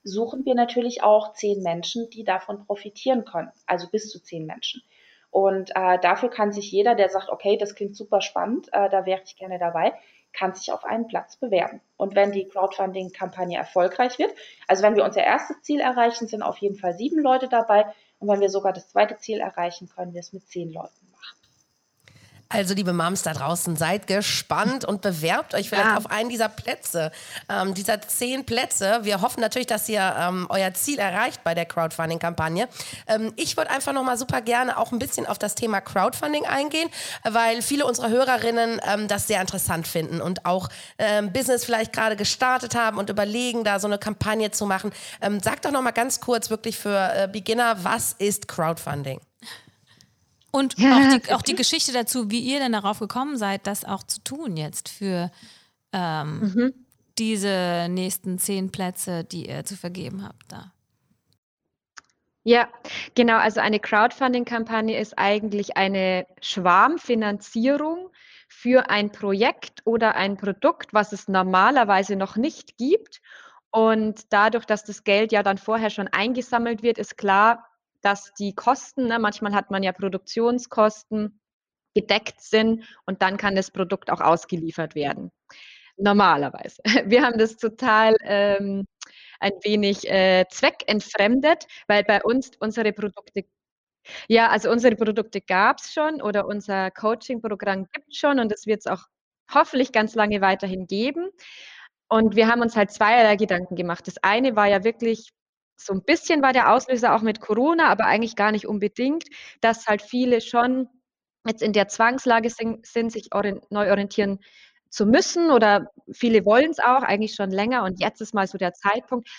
suchen 0.04 0.46
wir 0.46 0.54
natürlich 0.54 1.02
auch 1.02 1.34
zehn 1.34 1.64
Menschen, 1.64 2.12
die 2.12 2.24
davon 2.24 2.66
profitieren 2.66 3.26
können. 3.26 3.52
Also 3.66 3.90
bis 3.90 4.10
zu 4.12 4.22
zehn 4.22 4.46
Menschen. 4.46 4.84
Und 5.32 5.72
äh, 5.76 5.98
dafür 6.00 6.30
kann 6.30 6.52
sich 6.52 6.72
jeder, 6.72 6.94
der 6.94 7.10
sagt, 7.10 7.30
okay, 7.30 7.58
das 7.58 7.74
klingt 7.74 7.96
super 7.96 8.22
spannend, 8.22 8.68
äh, 8.74 8.90
da 8.90 9.06
wäre 9.06 9.22
ich 9.24 9.38
gerne 9.38 9.58
dabei, 9.58 9.94
kann 10.34 10.54
sich 10.54 10.72
auf 10.72 10.84
einen 10.86 11.08
Platz 11.08 11.38
bewerben. 11.38 11.82
Und 11.98 12.16
wenn 12.16 12.32
die 12.32 12.48
Crowdfunding-Kampagne 12.48 13.58
erfolgreich 13.58 14.20
wird, 14.20 14.34
also 14.68 14.84
wenn 14.84 14.96
wir 14.96 15.06
unser 15.06 15.24
erstes 15.24 15.62
Ziel 15.62 15.80
erreichen, 15.80 16.28
sind 16.28 16.44
auf 16.44 16.58
jeden 16.58 16.76
Fall 16.76 16.94
sieben 16.94 17.22
Leute 17.22 17.48
dabei. 17.48 17.86
Und 18.20 18.28
wenn 18.30 18.42
wir 18.42 18.50
sogar 18.50 18.74
das 18.74 18.90
zweite 18.90 19.18
Ziel 19.18 19.40
erreichen, 19.40 19.90
können 19.90 20.14
wir 20.14 20.20
es 20.20 20.34
mit 20.34 20.48
zehn 20.48 20.72
Leuten 20.72 21.12
also, 22.52 22.74
liebe 22.74 22.92
Moms 22.92 23.24
da 23.24 23.34
draußen, 23.34 23.78
seid 23.78 24.08
gespannt 24.08 24.84
und 24.84 25.02
bewerbt 25.02 25.54
euch 25.54 25.70
vielleicht 25.70 25.88
ja. 25.88 25.98
auf 25.98 26.12
einen 26.12 26.30
dieser 26.30 26.50
Plätze, 26.50 27.12
ähm, 27.48 27.74
dieser 27.74 28.02
zehn 28.02 28.46
Plätze. 28.46 29.00
Wir 29.04 29.22
hoffen 29.22 29.40
natürlich, 29.40 29.68
dass 29.68 29.88
ihr 29.88 30.16
ähm, 30.20 30.48
euer 30.50 30.74
Ziel 30.74 31.00
erreicht 31.00 31.46
bei 31.46 31.54
der 31.56 31.66
Crowdfunding-Kampagne. 31.66 32.68
Ähm, 33.08 33.32
ich 33.38 33.56
würde 33.56 33.72
einfach 33.72 33.94
noch 33.94 34.04
mal 34.04 34.18
super 34.18 34.42
gerne 34.42 34.78
auch 34.78 34.92
ein 34.92 35.00
bisschen 35.00 35.26
auf 35.26 35.40
das 35.40 35.56
Thema 35.56 35.80
Crowdfunding 35.80 36.46
eingehen, 36.46 36.90
weil 37.24 37.62
viele 37.62 37.86
unserer 37.86 38.10
Hörerinnen 38.10 38.82
ähm, 38.86 39.08
das 39.08 39.28
sehr 39.28 39.40
interessant 39.40 39.88
finden 39.88 40.20
und 40.20 40.46
auch 40.46 40.68
ähm, 40.98 41.32
Business 41.32 41.64
vielleicht 41.64 41.94
gerade 41.94 42.18
gestartet 42.18 42.76
haben 42.76 42.98
und 42.98 43.10
überlegen, 43.10 43.64
da 43.64 43.80
so 43.80 43.88
eine 43.88 43.98
Kampagne 43.98 44.52
zu 44.52 44.66
machen. 44.66 44.92
Ähm, 45.22 45.40
sagt 45.40 45.64
doch 45.64 45.72
noch 45.72 45.82
mal 45.82 45.92
ganz 45.92 46.20
kurz 46.20 46.50
wirklich 46.50 46.78
für 46.78 47.14
äh, 47.16 47.30
Beginner, 47.32 47.78
was 47.84 48.14
ist 48.14 48.50
Crowdfunding? 48.50 49.22
Und 50.52 50.78
ja. 50.78 50.98
auch, 50.98 51.18
die, 51.18 51.34
auch, 51.34 51.42
die, 51.42 51.56
Geschichte 51.56 51.92
dazu, 51.94 52.30
wie 52.30 52.40
ihr 52.40 52.60
denn 52.60 52.74
darauf 52.74 53.00
gekommen 53.00 53.38
seid, 53.38 53.68
das 53.68 53.86
auch 53.86 54.04
zu 54.04 54.22
tun 54.24 54.58
jetzt 54.58 54.90
für 54.90 55.32
ähm, 55.94 56.40
mhm. 56.40 56.74
diese 57.18 57.88
nächsten 57.90 58.38
zehn 58.38 58.72
Plätze, 58.72 59.24
die 59.24 59.48
ihr 59.48 59.66
zu 59.66 59.76
vergeben 59.76 60.24
habt 60.24 60.52
da. 60.52 60.72
Ja, 62.44 62.68
genau. 63.14 63.38
Also 63.38 63.60
eine 63.60 63.80
Crowdfunding-Kampagne 63.80 65.00
ist 65.00 65.18
eigentlich 65.18 65.78
eine 65.78 66.26
Schwarmfinanzierung 66.42 68.10
für 68.48 68.90
ein 68.90 69.12
Projekt 69.12 69.82
oder 69.86 70.16
ein 70.16 70.38
Produkt, 70.38 70.94
was 70.94 71.14
es 71.14 71.28
normalerweise 71.28 72.16
noch 72.16 72.36
nicht 72.36 72.78
gibt. 72.78 73.22
Und 73.70 74.34
dadurch, 74.34 74.66
dass 74.66 74.84
das 74.84 75.04
Geld 75.04 75.32
ja 75.32 75.44
dann 75.44 75.58
vorher 75.58 75.90
schon 75.90 76.08
eingesammelt 76.08 76.82
wird, 76.82 76.98
ist 76.98 77.16
klar, 77.16 77.71
dass 78.02 78.34
die 78.34 78.54
Kosten, 78.54 79.08
ne, 79.08 79.20
manchmal 79.20 79.54
hat 79.54 79.72
man 79.72 79.84
ja 79.84 79.92
Produktionskosten, 79.92 81.40
gedeckt 81.94 82.42
sind 82.42 82.86
und 83.06 83.22
dann 83.22 83.38
kann 83.38 83.56
das 83.56 83.72
Produkt 83.72 84.12
auch 84.12 84.22
ausgeliefert 84.22 84.96
werden. 84.96 85.32
Normalerweise. 85.98 86.82
Wir 87.06 87.24
haben 87.24 87.38
das 87.38 87.58
total 87.58 88.16
ähm, 88.24 88.86
ein 89.40 89.52
wenig 89.64 90.10
äh, 90.10 90.46
zweckentfremdet, 90.50 91.68
weil 91.88 92.04
bei 92.04 92.24
uns 92.24 92.52
unsere 92.60 92.94
Produkte 92.94 93.46
ja, 94.28 94.50
also 94.50 94.72
unsere 94.72 94.96
Produkte 94.96 95.42
gab 95.42 95.78
es 95.80 95.94
schon 95.94 96.24
oder 96.24 96.48
unser 96.48 96.90
Coaching-Programm 96.90 97.88
gibt 97.94 98.08
es 98.10 98.18
schon 98.18 98.40
und 98.40 98.52
das 98.52 98.66
wird 98.66 98.80
es 98.80 98.88
auch 98.88 99.06
hoffentlich 99.54 99.92
ganz 99.92 100.16
lange 100.16 100.42
weiterhin 100.42 100.88
geben. 100.88 101.30
Und 102.10 102.36
wir 102.36 102.48
haben 102.48 102.62
uns 102.62 102.76
halt 102.76 102.92
zweierlei 102.92 103.36
Gedanken 103.36 103.76
gemacht. 103.76 104.08
Das 104.08 104.18
eine 104.24 104.56
war 104.56 104.68
ja 104.68 104.84
wirklich 104.84 105.32
so 105.86 105.94
ein 105.94 106.04
bisschen 106.04 106.42
war 106.42 106.54
der 106.54 106.72
Auslöser 106.72 107.16
auch 107.16 107.22
mit 107.22 107.42
Corona, 107.42 107.90
aber 107.90 108.06
eigentlich 108.06 108.36
gar 108.36 108.52
nicht 108.52 108.68
unbedingt, 108.68 109.26
dass 109.62 109.88
halt 109.88 110.02
viele 110.02 110.42
schon 110.42 110.88
jetzt 111.46 111.62
in 111.62 111.74
der 111.74 111.88
Zwangslage 111.88 112.50
sind, 112.50 113.12
sich 113.12 113.30
neu 113.70 113.90
orientieren 113.90 114.40
zu 114.90 115.06
müssen 115.06 115.52
oder 115.52 115.90
viele 116.12 116.46
wollen 116.46 116.72
es 116.72 116.80
auch 116.80 117.04
eigentlich 117.04 117.34
schon 117.34 117.50
länger 117.50 117.84
und 117.84 118.00
jetzt 118.00 118.22
ist 118.22 118.34
mal 118.34 118.48
so 118.48 118.58
der 118.58 118.74
Zeitpunkt, 118.74 119.30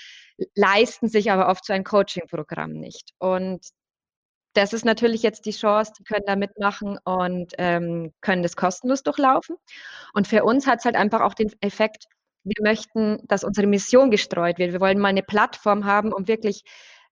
leisten 0.54 1.08
sich 1.08 1.30
aber 1.30 1.48
oft 1.48 1.64
so 1.64 1.72
ein 1.72 1.84
Coaching-Programm 1.84 2.72
nicht. 2.72 3.12
Und 3.18 3.66
das 4.54 4.72
ist 4.72 4.84
natürlich 4.84 5.22
jetzt 5.22 5.46
die 5.46 5.52
Chance, 5.52 5.92
die 5.98 6.04
können 6.04 6.24
da 6.26 6.36
mitmachen 6.36 6.98
und 7.04 7.52
ähm, 7.58 8.12
können 8.20 8.42
das 8.42 8.56
kostenlos 8.56 9.02
durchlaufen. 9.02 9.56
Und 10.12 10.28
für 10.28 10.44
uns 10.44 10.66
hat 10.66 10.80
es 10.80 10.84
halt 10.84 10.96
einfach 10.96 11.20
auch 11.20 11.34
den 11.34 11.52
Effekt, 11.60 12.06
wir 12.44 12.62
möchten, 12.62 13.20
dass 13.28 13.44
unsere 13.44 13.66
Mission 13.66 14.10
gestreut 14.10 14.58
wird. 14.58 14.72
Wir 14.72 14.80
wollen 14.80 14.98
mal 14.98 15.08
eine 15.08 15.22
Plattform 15.22 15.84
haben, 15.84 16.12
um 16.12 16.28
wirklich, 16.28 16.62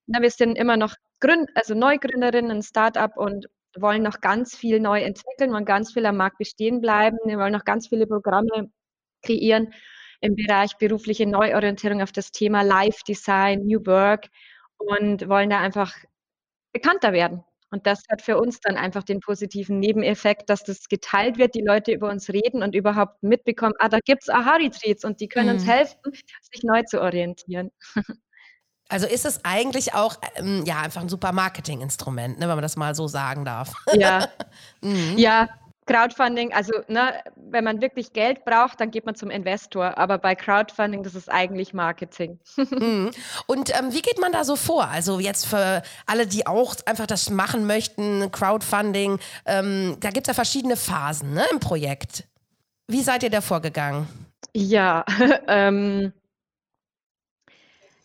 na, 0.06 0.20
wir 0.22 0.30
sind 0.30 0.56
immer 0.56 0.76
noch 0.76 0.94
Gründ, 1.20 1.50
also 1.54 1.74
Neugründerinnen, 1.74 2.50
ein 2.50 2.62
Startup 2.62 3.16
und 3.16 3.46
wollen 3.76 4.02
noch 4.02 4.20
ganz 4.20 4.56
viel 4.56 4.80
neu 4.80 5.00
entwickeln, 5.00 5.52
wollen 5.52 5.64
ganz 5.64 5.92
viel 5.92 6.06
am 6.06 6.16
Markt 6.16 6.38
bestehen 6.38 6.80
bleiben, 6.80 7.18
wir 7.24 7.38
wollen 7.38 7.52
noch 7.52 7.64
ganz 7.64 7.88
viele 7.88 8.06
Programme 8.06 8.70
kreieren 9.22 9.72
im 10.20 10.34
Bereich 10.34 10.76
berufliche 10.78 11.26
Neuorientierung 11.26 12.02
auf 12.02 12.12
das 12.12 12.32
Thema 12.32 12.62
Life 12.62 13.00
Design, 13.06 13.66
New 13.66 13.84
Work 13.86 14.28
und 14.78 15.28
wollen 15.28 15.50
da 15.50 15.60
einfach 15.60 15.94
bekannter 16.72 17.12
werden. 17.12 17.44
Und 17.70 17.86
das 17.86 18.02
hat 18.10 18.22
für 18.22 18.38
uns 18.38 18.60
dann 18.60 18.76
einfach 18.76 19.04
den 19.04 19.20
positiven 19.20 19.78
Nebeneffekt, 19.78 20.50
dass 20.50 20.64
das 20.64 20.88
geteilt 20.88 21.38
wird, 21.38 21.54
die 21.54 21.62
Leute 21.62 21.92
über 21.92 22.10
uns 22.10 22.28
reden 22.28 22.62
und 22.62 22.74
überhaupt 22.74 23.22
mitbekommen, 23.22 23.74
ah, 23.78 23.88
da 23.88 24.00
gibt 24.04 24.22
es 24.22 24.28
Aha-Retreats 24.28 25.04
und 25.04 25.20
die 25.20 25.28
können 25.28 25.48
mhm. 25.48 25.54
uns 25.54 25.66
helfen, 25.66 25.98
sich 26.52 26.62
neu 26.62 26.82
zu 26.82 27.00
orientieren. 27.00 27.70
Also 28.92 29.06
ist 29.06 29.24
es 29.24 29.44
eigentlich 29.44 29.94
auch 29.94 30.16
ähm, 30.34 30.64
ja 30.66 30.80
einfach 30.80 31.00
ein 31.00 31.08
super 31.08 31.30
Marketinginstrument, 31.30 32.40
ne, 32.40 32.48
wenn 32.48 32.56
man 32.56 32.62
das 32.62 32.76
mal 32.76 32.96
so 32.96 33.06
sagen 33.06 33.44
darf. 33.44 33.72
Ja, 33.92 34.28
mhm. 34.80 35.16
ja 35.16 35.48
Crowdfunding, 35.90 36.52
also 36.52 36.72
ne, 36.86 37.20
wenn 37.34 37.64
man 37.64 37.80
wirklich 37.80 38.12
Geld 38.12 38.44
braucht, 38.44 38.80
dann 38.80 38.92
geht 38.92 39.06
man 39.06 39.16
zum 39.16 39.28
Investor. 39.28 39.98
Aber 39.98 40.18
bei 40.18 40.36
Crowdfunding, 40.36 41.02
das 41.02 41.16
ist 41.16 41.28
eigentlich 41.28 41.74
Marketing. 41.74 42.38
Mhm. 42.70 43.10
Und 43.46 43.76
ähm, 43.76 43.92
wie 43.92 44.00
geht 44.00 44.20
man 44.20 44.32
da 44.32 44.44
so 44.44 44.54
vor? 44.54 44.86
Also 44.86 45.18
jetzt 45.18 45.46
für 45.46 45.82
alle, 46.06 46.26
die 46.26 46.46
auch 46.46 46.76
einfach 46.86 47.06
das 47.06 47.28
machen 47.28 47.66
möchten, 47.66 48.30
Crowdfunding, 48.30 49.18
ähm, 49.44 49.96
da 50.00 50.10
gibt 50.10 50.26
es 50.26 50.28
ja 50.28 50.34
verschiedene 50.34 50.76
Phasen 50.76 51.34
ne, 51.34 51.44
im 51.50 51.58
Projekt. 51.58 52.24
Wie 52.86 53.02
seid 53.02 53.22
ihr 53.22 53.30
da 53.30 53.40
vorgegangen? 53.40 54.06
Ja, 54.54 55.04
ähm, 55.48 56.12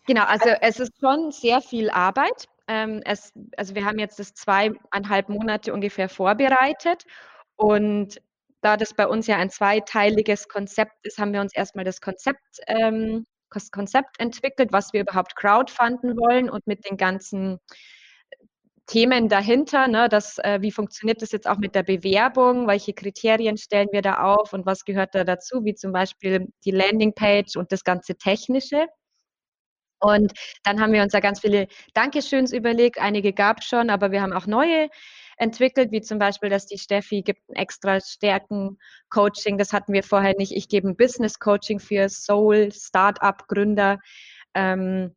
genau, 0.06 0.24
also 0.24 0.48
es 0.60 0.80
ist 0.80 0.92
schon 1.00 1.30
sehr 1.30 1.60
viel 1.60 1.90
Arbeit. 1.90 2.48
Ähm, 2.66 3.02
es, 3.04 3.32
also 3.56 3.74
wir 3.74 3.84
haben 3.84 3.98
jetzt 3.98 4.18
das 4.18 4.34
zweieinhalb 4.34 5.28
Monate 5.28 5.72
ungefähr 5.72 6.08
vorbereitet 6.08 7.06
und 7.56 8.20
da 8.62 8.76
das 8.76 8.94
bei 8.94 9.06
uns 9.06 9.26
ja 9.26 9.36
ein 9.36 9.50
zweiteiliges 9.50 10.48
Konzept 10.48 10.94
ist, 11.04 11.18
haben 11.18 11.32
wir 11.32 11.40
uns 11.40 11.54
erstmal 11.54 11.84
das 11.84 12.00
Konzept, 12.00 12.60
ähm, 12.66 13.26
das 13.50 13.70
Konzept 13.70 14.18
entwickelt, 14.18 14.72
was 14.72 14.92
wir 14.92 15.02
überhaupt 15.02 15.36
crowdfunden 15.36 16.16
wollen 16.16 16.50
und 16.50 16.66
mit 16.66 16.88
den 16.88 16.96
ganzen 16.96 17.58
Themen 18.86 19.28
dahinter, 19.28 19.88
ne, 19.88 20.08
das, 20.08 20.38
äh, 20.38 20.58
wie 20.62 20.70
funktioniert 20.70 21.20
das 21.20 21.32
jetzt 21.32 21.48
auch 21.48 21.58
mit 21.58 21.74
der 21.74 21.82
Bewerbung, 21.82 22.68
welche 22.68 22.92
Kriterien 22.94 23.56
stellen 23.56 23.88
wir 23.90 24.02
da 24.02 24.18
auf? 24.22 24.52
Und 24.52 24.64
was 24.64 24.84
gehört 24.84 25.14
da 25.14 25.24
dazu, 25.24 25.64
wie 25.64 25.74
zum 25.74 25.92
Beispiel 25.92 26.46
die 26.64 26.70
Landingpage 26.70 27.56
und 27.56 27.72
das 27.72 27.82
ganze 27.82 28.16
Technische. 28.16 28.86
Und 30.00 30.32
dann 30.62 30.80
haben 30.80 30.92
wir 30.92 31.02
uns 31.02 31.12
da 31.12 31.20
ganz 31.20 31.40
viele 31.40 31.68
Dankeschöns 31.94 32.52
überlegt, 32.52 32.98
einige 33.00 33.32
gab 33.32 33.60
es 33.60 33.66
schon, 33.66 33.90
aber 33.90 34.12
wir 34.12 34.22
haben 34.22 34.32
auch 34.32 34.46
neue 34.46 34.88
entwickelt, 35.36 35.92
wie 35.92 36.00
zum 36.00 36.18
Beispiel, 36.18 36.50
dass 36.50 36.66
die 36.66 36.78
Steffi 36.78 37.22
gibt 37.22 37.48
ein 37.48 37.56
extra 37.56 38.00
Stärken-Coaching, 38.00 39.58
das 39.58 39.72
hatten 39.72 39.92
wir 39.92 40.02
vorher 40.02 40.34
nicht. 40.36 40.52
Ich 40.52 40.68
gebe 40.68 40.88
ein 40.88 40.96
Business-Coaching 40.96 41.78
für 41.80 42.08
Soul, 42.08 42.72
Start-up-Gründer. 42.72 43.98
Ähm, 44.54 45.14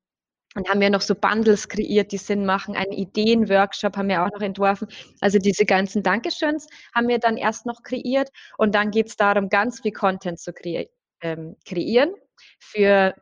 und 0.56 0.68
haben 0.68 0.82
wir 0.82 0.90
noch 0.90 1.02
so 1.02 1.14
Bundles 1.14 1.70
kreiert, 1.70 2.12
die 2.12 2.18
Sinn 2.18 2.46
machen. 2.46 2.76
Einen 2.76 2.92
Ideen-Workshop 2.92 3.96
haben 3.96 4.10
wir 4.10 4.24
auch 4.24 4.32
noch 4.34 4.42
entworfen. 4.42 4.88
Also 5.22 5.38
diese 5.38 5.64
ganzen 5.66 6.02
Dankeschöns 6.02 6.68
haben 6.94 7.08
wir 7.08 7.20
dann 7.20 7.38
erst 7.38 7.68
noch 7.68 7.84
kreiert. 7.84 8.30
Und 8.58 8.74
dann 8.74 8.90
geht 8.90 9.08
es 9.08 9.16
darum, 9.16 9.50
ganz 9.50 9.82
viel 9.82 9.92
Content 9.92 10.40
zu 10.40 10.52
kre 10.52 10.90
ähm, 11.22 11.56
kreieren 11.66 12.14
für 12.60 13.14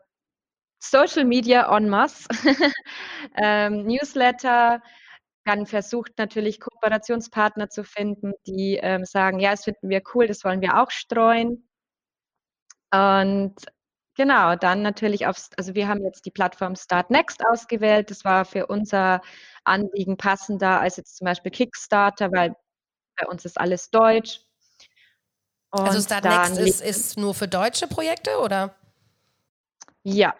Social 0.80 1.26
Media 1.26 1.76
en 1.76 1.90
masse, 1.90 2.28
ähm, 3.36 3.86
Newsletter, 3.86 4.82
dann 5.48 5.66
versucht 5.66 6.18
natürlich 6.18 6.60
Kooperationspartner 6.60 7.70
zu 7.70 7.86
finden, 7.86 8.34
die 8.46 8.80
ähm, 8.82 9.06
sagen, 9.06 9.40
ja, 9.40 9.52
das 9.52 9.64
finden 9.64 9.88
wir 9.88 10.02
cool, 10.14 10.28
das 10.28 10.44
wollen 10.44 10.60
wir 10.60 10.82
auch 10.82 10.92
streuen. 10.92 11.70
Und 12.92 13.56
genau, 14.16 14.58
dann 14.58 14.82
natürlich 14.82 15.26
aufs, 15.26 15.52
also 15.58 15.74
wir 15.74 15.88
haben 15.88 16.04
jetzt 16.04 16.26
die 16.26 16.32
Plattform 16.32 16.76
Start 16.76 17.12
Next 17.12 17.46
ausgewählt. 17.46 18.12
Das 18.12 18.26
war 18.26 18.44
für 18.44 18.68
unser 18.68 19.22
Anliegen 19.64 20.18
passender 20.18 20.82
als 20.82 20.98
jetzt 20.98 21.16
zum 21.16 21.26
Beispiel 21.26 21.52
Kickstarter, 21.52 22.30
weil 22.34 22.54
bei 23.16 23.26
uns 23.28 23.46
ist 23.46 23.58
alles 23.58 23.90
Deutsch. 23.90 24.42
Also 25.72 25.84
Und 25.84 25.90
also 25.90 26.02
Start 26.02 26.26
Next 26.26 26.58
ist, 26.58 26.82
ist 26.82 27.18
nur 27.18 27.34
für 27.34 27.48
deutsche 27.48 27.88
Projekte 27.88 28.38
oder? 28.40 28.76
Ja, 30.04 30.36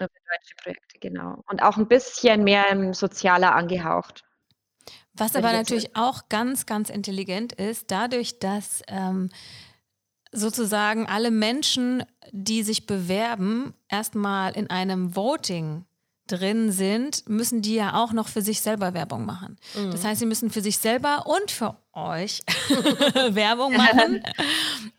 nur 0.00 0.08
deutsche 0.08 0.54
Projekte, 0.62 0.98
genau. 0.98 1.42
Und 1.48 1.62
auch 1.62 1.76
ein 1.76 1.88
bisschen 1.88 2.44
mehr 2.44 2.92
sozialer 2.94 3.54
angehaucht. 3.54 4.24
Was 5.14 5.36
aber 5.36 5.52
natürlich 5.52 5.94
auch 5.96 6.28
ganz, 6.28 6.66
ganz 6.66 6.90
intelligent 6.90 7.52
ist, 7.52 7.90
dadurch, 7.90 8.40
dass 8.40 8.82
ähm, 8.88 9.30
sozusagen 10.32 11.06
alle 11.06 11.30
Menschen, 11.30 12.04
die 12.32 12.62
sich 12.64 12.86
bewerben, 12.86 13.74
erstmal 13.88 14.56
in 14.56 14.68
einem 14.70 15.14
Voting 15.14 15.84
drin 16.26 16.72
sind, 16.72 17.28
müssen 17.28 17.60
die 17.60 17.74
ja 17.74 18.02
auch 18.02 18.12
noch 18.12 18.28
für 18.28 18.40
sich 18.40 18.60
selber 18.60 18.94
Werbung 18.94 19.26
machen. 19.26 19.58
Mhm. 19.74 19.90
Das 19.90 20.04
heißt, 20.04 20.20
sie 20.20 20.26
müssen 20.26 20.50
für 20.50 20.62
sich 20.62 20.78
selber 20.78 21.26
und 21.26 21.50
für 21.50 21.76
euch 21.92 22.42
Werbung 23.30 23.76
machen. 23.76 24.22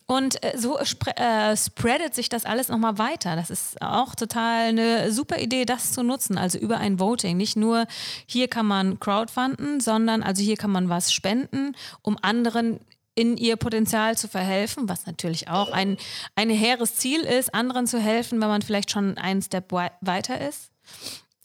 Und 0.05 0.43
äh, 0.43 0.57
so 0.57 0.77
spre 0.83 1.17
äh, 1.17 1.57
spreadet 1.57 2.13
sich 2.13 2.29
das 2.29 2.45
alles 2.45 2.69
nochmal 2.69 2.97
weiter. 2.99 3.35
Das 3.35 3.49
ist 3.49 3.81
auch 3.81 4.13
total 4.13 4.67
eine 4.67 5.11
super 5.11 5.39
Idee, 5.39 5.65
das 5.65 5.93
zu 5.93 6.03
nutzen. 6.03 6.37
Also 6.37 6.59
über 6.59 6.77
ein 6.77 6.99
Voting. 6.99 7.37
Nicht 7.37 7.57
nur 7.57 7.87
hier 8.27 8.47
kann 8.47 8.67
man 8.67 8.99
crowdfunden, 8.99 9.79
sondern 9.79 10.21
also 10.21 10.43
hier 10.43 10.57
kann 10.57 10.71
man 10.71 10.89
was 10.89 11.11
spenden, 11.11 11.75
um 12.01 12.17
anderen 12.21 12.79
in 13.15 13.37
ihr 13.37 13.55
Potenzial 13.55 14.17
zu 14.17 14.27
verhelfen, 14.27 14.89
was 14.89 15.05
natürlich 15.05 15.47
auch 15.49 15.71
ein, 15.71 15.97
ein 16.35 16.49
hehres 16.49 16.95
Ziel 16.95 17.21
ist, 17.21 17.53
anderen 17.53 17.87
zu 17.87 17.97
helfen, 17.97 18.41
wenn 18.41 18.49
man 18.49 18.61
vielleicht 18.61 18.91
schon 18.91 19.17
einen 19.17 19.41
Step 19.41 19.71
weiter 19.71 20.41
ist 20.41 20.71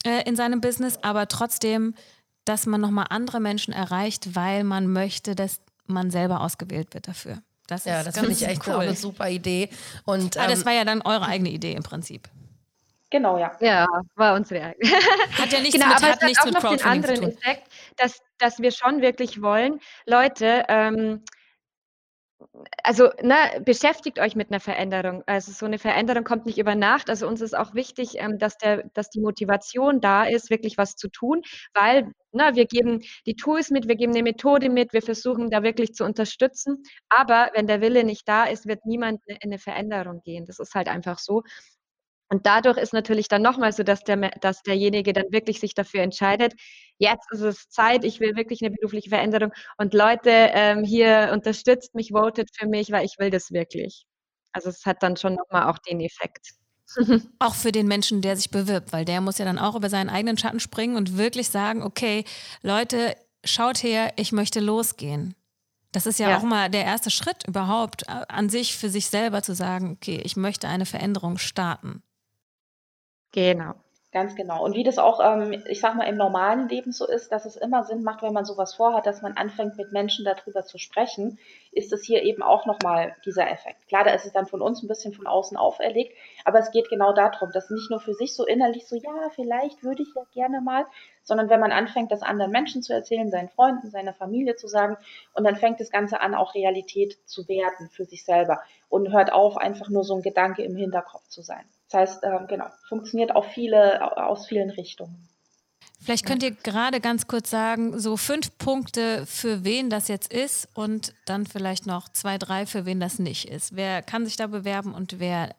äh, 0.05 0.23
in 0.27 0.35
seinem 0.35 0.61
Business, 0.61 0.99
aber 1.01 1.27
trotzdem, 1.27 1.95
dass 2.45 2.65
man 2.65 2.81
nochmal 2.81 3.07
andere 3.09 3.39
Menschen 3.39 3.73
erreicht, 3.73 4.35
weil 4.35 4.63
man 4.63 4.87
möchte, 4.91 5.35
dass 5.35 5.61
man 5.85 6.11
selber 6.11 6.41
ausgewählt 6.41 6.93
wird 6.93 7.07
dafür. 7.07 7.41
Das 7.67 7.85
ja, 7.85 8.03
das 8.03 8.17
finde 8.17 8.33
ich 8.33 8.45
echt 8.45 8.67
cool. 8.67 8.75
eine 8.75 8.95
super 8.95 9.29
Idee. 9.29 9.69
Und, 10.03 10.37
ah, 10.37 10.47
das 10.47 10.59
ähm, 10.59 10.65
war 10.65 10.73
ja 10.73 10.83
dann 10.83 11.01
eure 11.01 11.25
eigene 11.25 11.49
Idee 11.49 11.71
im 11.71 11.83
Prinzip. 11.83 12.27
Genau, 13.09 13.37
ja. 13.37 13.51
Ja, 13.59 13.87
war 14.15 14.35
unsere 14.35 14.65
eigene. 14.65 14.91
Hat 15.37 15.51
ja 15.51 15.59
nichts 15.59 15.75
genau, 15.75 15.87
mit, 15.87 15.97
aber 15.97 16.11
hat 16.13 16.23
nichts 16.23 16.45
mit 16.45 16.55
Crowdfunding 16.55 17.03
zu 17.03 17.21
tun. 17.21 17.29
Effekt, 17.29 17.63
dass, 17.97 18.19
dass 18.39 18.59
wir 18.59 18.71
schon 18.71 19.01
wirklich 19.01 19.41
wollen, 19.41 19.79
Leute, 20.05 20.65
ähm, 20.69 21.21
also 22.83 23.09
ne, 23.21 23.35
beschäftigt 23.65 24.19
euch 24.19 24.35
mit 24.35 24.49
einer 24.51 24.59
Veränderung. 24.59 25.23
Also 25.25 25.51
so 25.51 25.65
eine 25.65 25.79
Veränderung 25.79 26.23
kommt 26.23 26.45
nicht 26.45 26.57
über 26.57 26.75
Nacht. 26.75 27.09
Also 27.09 27.27
uns 27.27 27.41
ist 27.41 27.55
auch 27.55 27.73
wichtig, 27.73 28.15
ähm, 28.17 28.37
dass, 28.37 28.57
der, 28.57 28.83
dass 28.93 29.09
die 29.09 29.21
Motivation 29.21 30.01
da 30.01 30.23
ist, 30.25 30.49
wirklich 30.49 30.77
was 30.77 30.95
zu 30.95 31.09
tun, 31.09 31.41
weil 31.73 32.11
ne, 32.31 32.51
wir 32.53 32.65
geben 32.65 33.01
die 33.25 33.35
Tools 33.35 33.69
mit, 33.69 33.87
wir 33.87 33.95
geben 33.95 34.13
eine 34.13 34.23
Methode 34.23 34.69
mit, 34.69 34.93
wir 34.93 35.01
versuchen 35.01 35.49
da 35.49 35.63
wirklich 35.63 35.93
zu 35.93 36.03
unterstützen. 36.05 36.83
Aber 37.09 37.51
wenn 37.53 37.67
der 37.67 37.81
Wille 37.81 38.03
nicht 38.03 38.27
da 38.27 38.45
ist, 38.45 38.67
wird 38.67 38.85
niemand 38.85 39.21
in 39.27 39.37
eine 39.41 39.59
Veränderung 39.59 40.21
gehen. 40.23 40.45
Das 40.45 40.59
ist 40.59 40.75
halt 40.75 40.87
einfach 40.87 41.19
so. 41.19 41.43
Und 42.31 42.45
dadurch 42.45 42.77
ist 42.77 42.93
natürlich 42.93 43.27
dann 43.27 43.41
nochmal 43.41 43.73
so, 43.73 43.83
dass, 43.83 44.05
der, 44.05 44.15
dass 44.39 44.63
derjenige 44.63 45.11
dann 45.11 45.25
wirklich 45.31 45.59
sich 45.59 45.73
dafür 45.73 46.01
entscheidet, 46.01 46.53
jetzt 46.97 47.29
ist 47.31 47.41
es 47.41 47.69
Zeit, 47.69 48.05
ich 48.05 48.21
will 48.21 48.37
wirklich 48.37 48.61
eine 48.61 48.71
berufliche 48.71 49.09
Veränderung 49.09 49.51
und 49.77 49.93
Leute, 49.93 50.29
ähm, 50.29 50.85
hier 50.85 51.31
unterstützt 51.33 51.93
mich, 51.93 52.11
votet 52.11 52.49
für 52.55 52.67
mich, 52.67 52.89
weil 52.89 53.03
ich 53.03 53.15
will 53.19 53.31
das 53.31 53.51
wirklich. 53.51 54.05
Also 54.53 54.69
es 54.69 54.85
hat 54.85 55.03
dann 55.03 55.17
schon 55.17 55.35
nochmal 55.35 55.69
auch 55.69 55.77
den 55.79 55.99
Effekt. 55.99 56.51
Auch 57.39 57.55
für 57.55 57.71
den 57.71 57.87
Menschen, 57.87 58.21
der 58.21 58.35
sich 58.35 58.51
bewirbt, 58.51 58.91
weil 58.91 59.05
der 59.05 59.21
muss 59.21 59.37
ja 59.37 59.45
dann 59.45 59.57
auch 59.57 59.75
über 59.75 59.89
seinen 59.89 60.09
eigenen 60.09 60.37
Schatten 60.37 60.59
springen 60.59 60.97
und 60.97 61.17
wirklich 61.17 61.47
sagen, 61.47 61.83
okay, 61.83 62.25
Leute, 62.63 63.15
schaut 63.45 63.81
her, 63.81 64.11
ich 64.17 64.33
möchte 64.33 64.59
losgehen. 64.59 65.35
Das 65.93 66.05
ist 66.05 66.19
ja, 66.19 66.31
ja, 66.31 66.37
auch 66.37 66.43
mal 66.43 66.69
der 66.69 66.83
erste 66.83 67.09
Schritt 67.09 67.47
überhaupt 67.47 68.03
äh, 68.09 68.25
an 68.27 68.49
sich 68.49 68.75
für 68.75 68.89
sich 68.89 69.07
selber 69.07 69.41
zu 69.41 69.55
sagen, 69.55 69.91
okay, 69.91 70.21
ich 70.21 70.35
möchte 70.35 70.67
eine 70.67 70.85
Veränderung 70.85 71.37
starten. 71.37 72.03
Genau. 73.31 73.73
Ganz 74.13 74.35
genau. 74.35 74.61
Und 74.61 74.75
wie 74.75 74.83
das 74.83 74.97
auch, 74.97 75.21
ähm, 75.23 75.63
ich 75.69 75.79
sag 75.79 75.95
mal, 75.95 76.03
im 76.03 76.17
normalen 76.17 76.67
Leben 76.67 76.91
so 76.91 77.07
ist, 77.07 77.31
dass 77.31 77.45
es 77.45 77.55
immer 77.55 77.85
Sinn 77.85 78.03
macht, 78.03 78.21
wenn 78.21 78.33
man 78.33 78.43
sowas 78.43 78.73
vorhat, 78.73 79.05
dass 79.05 79.21
man 79.21 79.37
anfängt, 79.37 79.77
mit 79.77 79.93
Menschen 79.93 80.25
darüber 80.25 80.65
zu 80.65 80.77
sprechen, 80.77 81.39
ist 81.71 81.93
es 81.93 82.03
hier 82.03 82.21
eben 82.23 82.43
auch 82.43 82.65
nochmal 82.65 83.15
dieser 83.23 83.49
Effekt. 83.49 83.87
Klar, 83.87 84.03
da 84.03 84.11
ist 84.11 84.25
es 84.25 84.33
dann 84.33 84.47
von 84.47 84.61
uns 84.61 84.83
ein 84.83 84.89
bisschen 84.89 85.13
von 85.13 85.27
außen 85.27 85.55
auferlegt, 85.55 86.13
aber 86.43 86.59
es 86.59 86.71
geht 86.71 86.89
genau 86.89 87.13
darum, 87.13 87.51
dass 87.53 87.69
nicht 87.69 87.89
nur 87.89 88.01
für 88.01 88.13
sich 88.13 88.35
so 88.35 88.45
innerlich 88.45 88.85
so, 88.85 88.97
ja, 88.97 89.29
vielleicht 89.33 89.81
würde 89.81 90.03
ich 90.03 90.13
ja 90.13 90.23
gerne 90.33 90.59
mal, 90.59 90.85
sondern 91.23 91.49
wenn 91.49 91.61
man 91.61 91.71
anfängt, 91.71 92.11
das 92.11 92.21
anderen 92.21 92.51
Menschen 92.51 92.81
zu 92.81 92.91
erzählen, 92.91 93.31
seinen 93.31 93.47
Freunden, 93.47 93.91
seiner 93.91 94.13
Familie 94.13 94.57
zu 94.57 94.67
sagen, 94.67 94.97
und 95.35 95.45
dann 95.45 95.55
fängt 95.55 95.79
das 95.79 95.89
Ganze 95.89 96.19
an, 96.19 96.35
auch 96.35 96.53
Realität 96.53 97.17
zu 97.29 97.47
werden 97.47 97.87
für 97.89 98.03
sich 98.03 98.25
selber 98.25 98.59
und 98.89 99.13
hört 99.13 99.31
auf, 99.31 99.55
einfach 99.55 99.87
nur 99.87 100.03
so 100.03 100.15
ein 100.15 100.21
Gedanke 100.21 100.63
im 100.63 100.75
Hinterkopf 100.75 101.29
zu 101.29 101.41
sein. 101.41 101.63
Das 101.91 101.99
heißt, 101.99 102.23
äh, 102.23 102.39
genau, 102.47 102.67
funktioniert 102.87 103.35
auf 103.35 103.47
viele, 103.47 104.17
aus 104.17 104.47
vielen 104.47 104.69
Richtungen. 104.69 105.27
Vielleicht 105.99 106.25
könnt 106.25 106.41
ihr 106.41 106.51
gerade 106.51 106.99
ganz 106.99 107.27
kurz 107.27 107.51
sagen, 107.51 107.99
so 107.99 108.17
fünf 108.17 108.57
Punkte, 108.57 109.25
für 109.27 109.63
wen 109.63 109.89
das 109.91 110.07
jetzt 110.07 110.33
ist 110.33 110.67
und 110.73 111.13
dann 111.25 111.45
vielleicht 111.45 111.85
noch 111.85 112.09
zwei, 112.09 112.39
drei, 112.39 112.65
für 112.65 112.85
wen 112.87 112.99
das 112.99 113.19
nicht 113.19 113.47
ist. 113.47 113.75
Wer 113.75 114.01
kann 114.01 114.25
sich 114.25 114.35
da 114.35 114.47
bewerben 114.47 114.95
und 114.95 115.19
wer, 115.19 115.53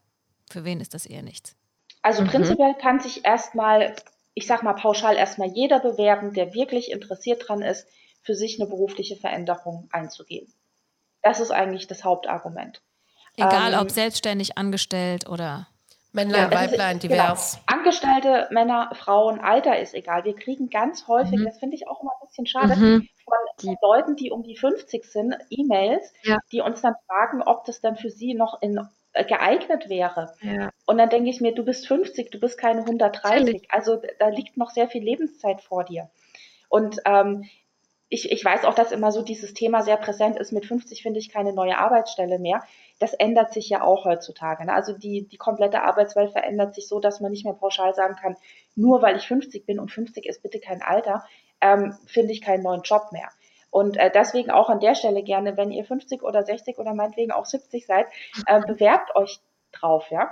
für 0.51 0.64
wen 0.64 0.81
ist 0.81 0.95
das 0.95 1.07
eher 1.07 1.23
nichts? 1.23 1.55
Also 2.01 2.23
mhm. 2.23 2.29
prinzipiell 2.29 2.75
kann 2.75 2.99
sich 2.99 3.25
erstmal, 3.25 3.95
ich 4.35 4.49
sag 4.49 4.64
mal 4.64 4.73
pauschal 4.73 5.16
erstmal 5.16 5.49
jeder 5.49 5.79
bewerben, 5.79 6.33
der 6.33 6.55
wirklich 6.55 6.90
interessiert 6.90 7.47
dran 7.47 7.62
ist, 7.62 7.87
für 8.23 8.35
sich 8.35 8.61
eine 8.61 8.68
berufliche 8.68 9.16
Veränderung 9.16 9.88
einzugehen. 9.92 10.53
Das 11.23 11.38
ist 11.38 11.53
eigentlich 11.53 11.87
das 11.87 12.03
Hauptargument. 12.03 12.83
Egal 13.37 13.75
ähm, 13.75 13.81
ob 13.81 13.90
selbstständig, 13.90 14.59
angestellt 14.59 15.29
oder 15.29 15.68
Männlein, 16.12 16.51
ja, 16.51 16.61
Weiblein, 16.61 16.96
ist, 16.96 17.03
genau. 17.03 17.14
divers. 17.14 17.59
Genau. 17.66 17.79
Angestellte, 17.79 18.48
Männer, 18.51 18.90
Frauen, 18.94 19.40
Alter 19.40 19.79
ist 19.79 19.94
egal. 19.94 20.25
Wir 20.25 20.37
kriegen 20.37 20.68
ganz 20.68 21.09
häufig, 21.09 21.38
mhm. 21.38 21.44
das 21.46 21.59
finde 21.59 21.77
ich 21.77 21.88
auch 21.88 22.03
immer 22.03 22.12
ein 22.12 22.27
bisschen 22.27 22.46
schade, 22.46 22.77
mhm. 22.77 23.09
von 23.25 23.38
die. 23.62 23.77
Leuten, 23.83 24.16
die 24.16 24.31
um 24.31 24.42
die 24.42 24.57
50 24.57 25.05
sind, 25.05 25.37
E-Mails, 25.48 26.12
ja. 26.22 26.38
die 26.53 26.61
uns 26.61 26.83
dann 26.83 26.94
fragen, 27.07 27.42
ob 27.42 27.64
das 27.64 27.81
dann 27.81 27.96
für 27.96 28.11
sie 28.11 28.35
noch 28.35 28.61
in, 28.61 28.79
äh, 29.14 29.25
geeignet 29.25 29.88
wäre. 29.88 30.35
Ja. 30.42 30.70
Und 30.87 30.98
dann 30.98 31.09
denke 31.09 31.31
ich 31.31 31.40
mir, 31.40 31.55
du 31.55 31.64
bist 31.64 31.87
50, 31.87 32.31
du 32.31 32.38
bist 32.38 32.59
keine 32.59 32.81
130. 32.81 33.40
Natürlich. 33.40 33.70
Also 33.70 34.03
da 34.18 34.29
liegt 34.29 34.57
noch 34.57 34.70
sehr 34.70 34.88
viel 34.88 35.03
Lebenszeit 35.03 35.62
vor 35.62 35.85
dir. 35.85 36.11
Und 36.68 37.01
ähm, 37.07 37.44
ich, 38.12 38.31
ich 38.31 38.44
weiß 38.44 38.64
auch, 38.64 38.75
dass 38.75 38.92
immer 38.92 39.11
so 39.11 39.22
dieses 39.22 39.55
Thema 39.55 39.83
sehr 39.83 39.96
präsent 39.96 40.38
ist. 40.38 40.53
Mit 40.53 40.66
50 40.66 41.03
finde 41.03 41.18
ich 41.18 41.31
keine 41.31 41.55
neue 41.55 41.79
Arbeitsstelle 41.79 42.38
mehr. 42.38 42.62
Das 43.03 43.15
ändert 43.15 43.53
sich 43.53 43.69
ja 43.69 43.83
auch 43.83 44.05
heutzutage. 44.05 44.65
Ne? 44.65 44.73
Also 44.73 44.97
die, 44.97 45.27
die 45.27 45.37
komplette 45.37 45.83
Arbeitswelt 45.83 46.31
verändert 46.31 46.75
sich 46.75 46.87
so, 46.87 47.01
dass 47.01 47.21
man 47.21 47.33
nicht 47.33 47.45
mehr 47.45 47.55
pauschal 47.55 47.95
sagen 47.95 48.15
kann, 48.15 48.37
nur 48.77 49.03
weil 49.03 49.17
ich 49.17 49.27
50 49.27 49.67
bin 49.67 49.81
und 49.81 49.91
50 49.91 50.25
ist 50.27 50.43
bitte 50.43 50.61
kein 50.61 50.83
Alter, 50.83 51.25
ähm, 51.61 51.97
finde 52.07 52.33
ich 52.33 52.41
keinen 52.41 52.62
neuen 52.62 52.83
Job 52.83 53.11
mehr. 53.11 53.29
Und 53.71 53.97
äh, 53.97 54.11
deswegen 54.12 54.51
auch 54.51 54.69
an 54.69 54.81
der 54.81 54.95
Stelle 54.95 55.23
gerne, 55.23 55.57
wenn 55.57 55.73
ihr 55.73 55.85
50 55.85 56.23
oder 56.23 56.45
60 56.45 56.79
oder 56.79 56.95
meinetwegen 56.95 57.33
auch 57.33 57.47
70 57.47 57.87
seid, 57.87 58.07
äh, 58.47 58.61
bewerbt 58.67 59.17
euch 59.17 59.41
drauf, 59.73 60.11
ja. 60.11 60.31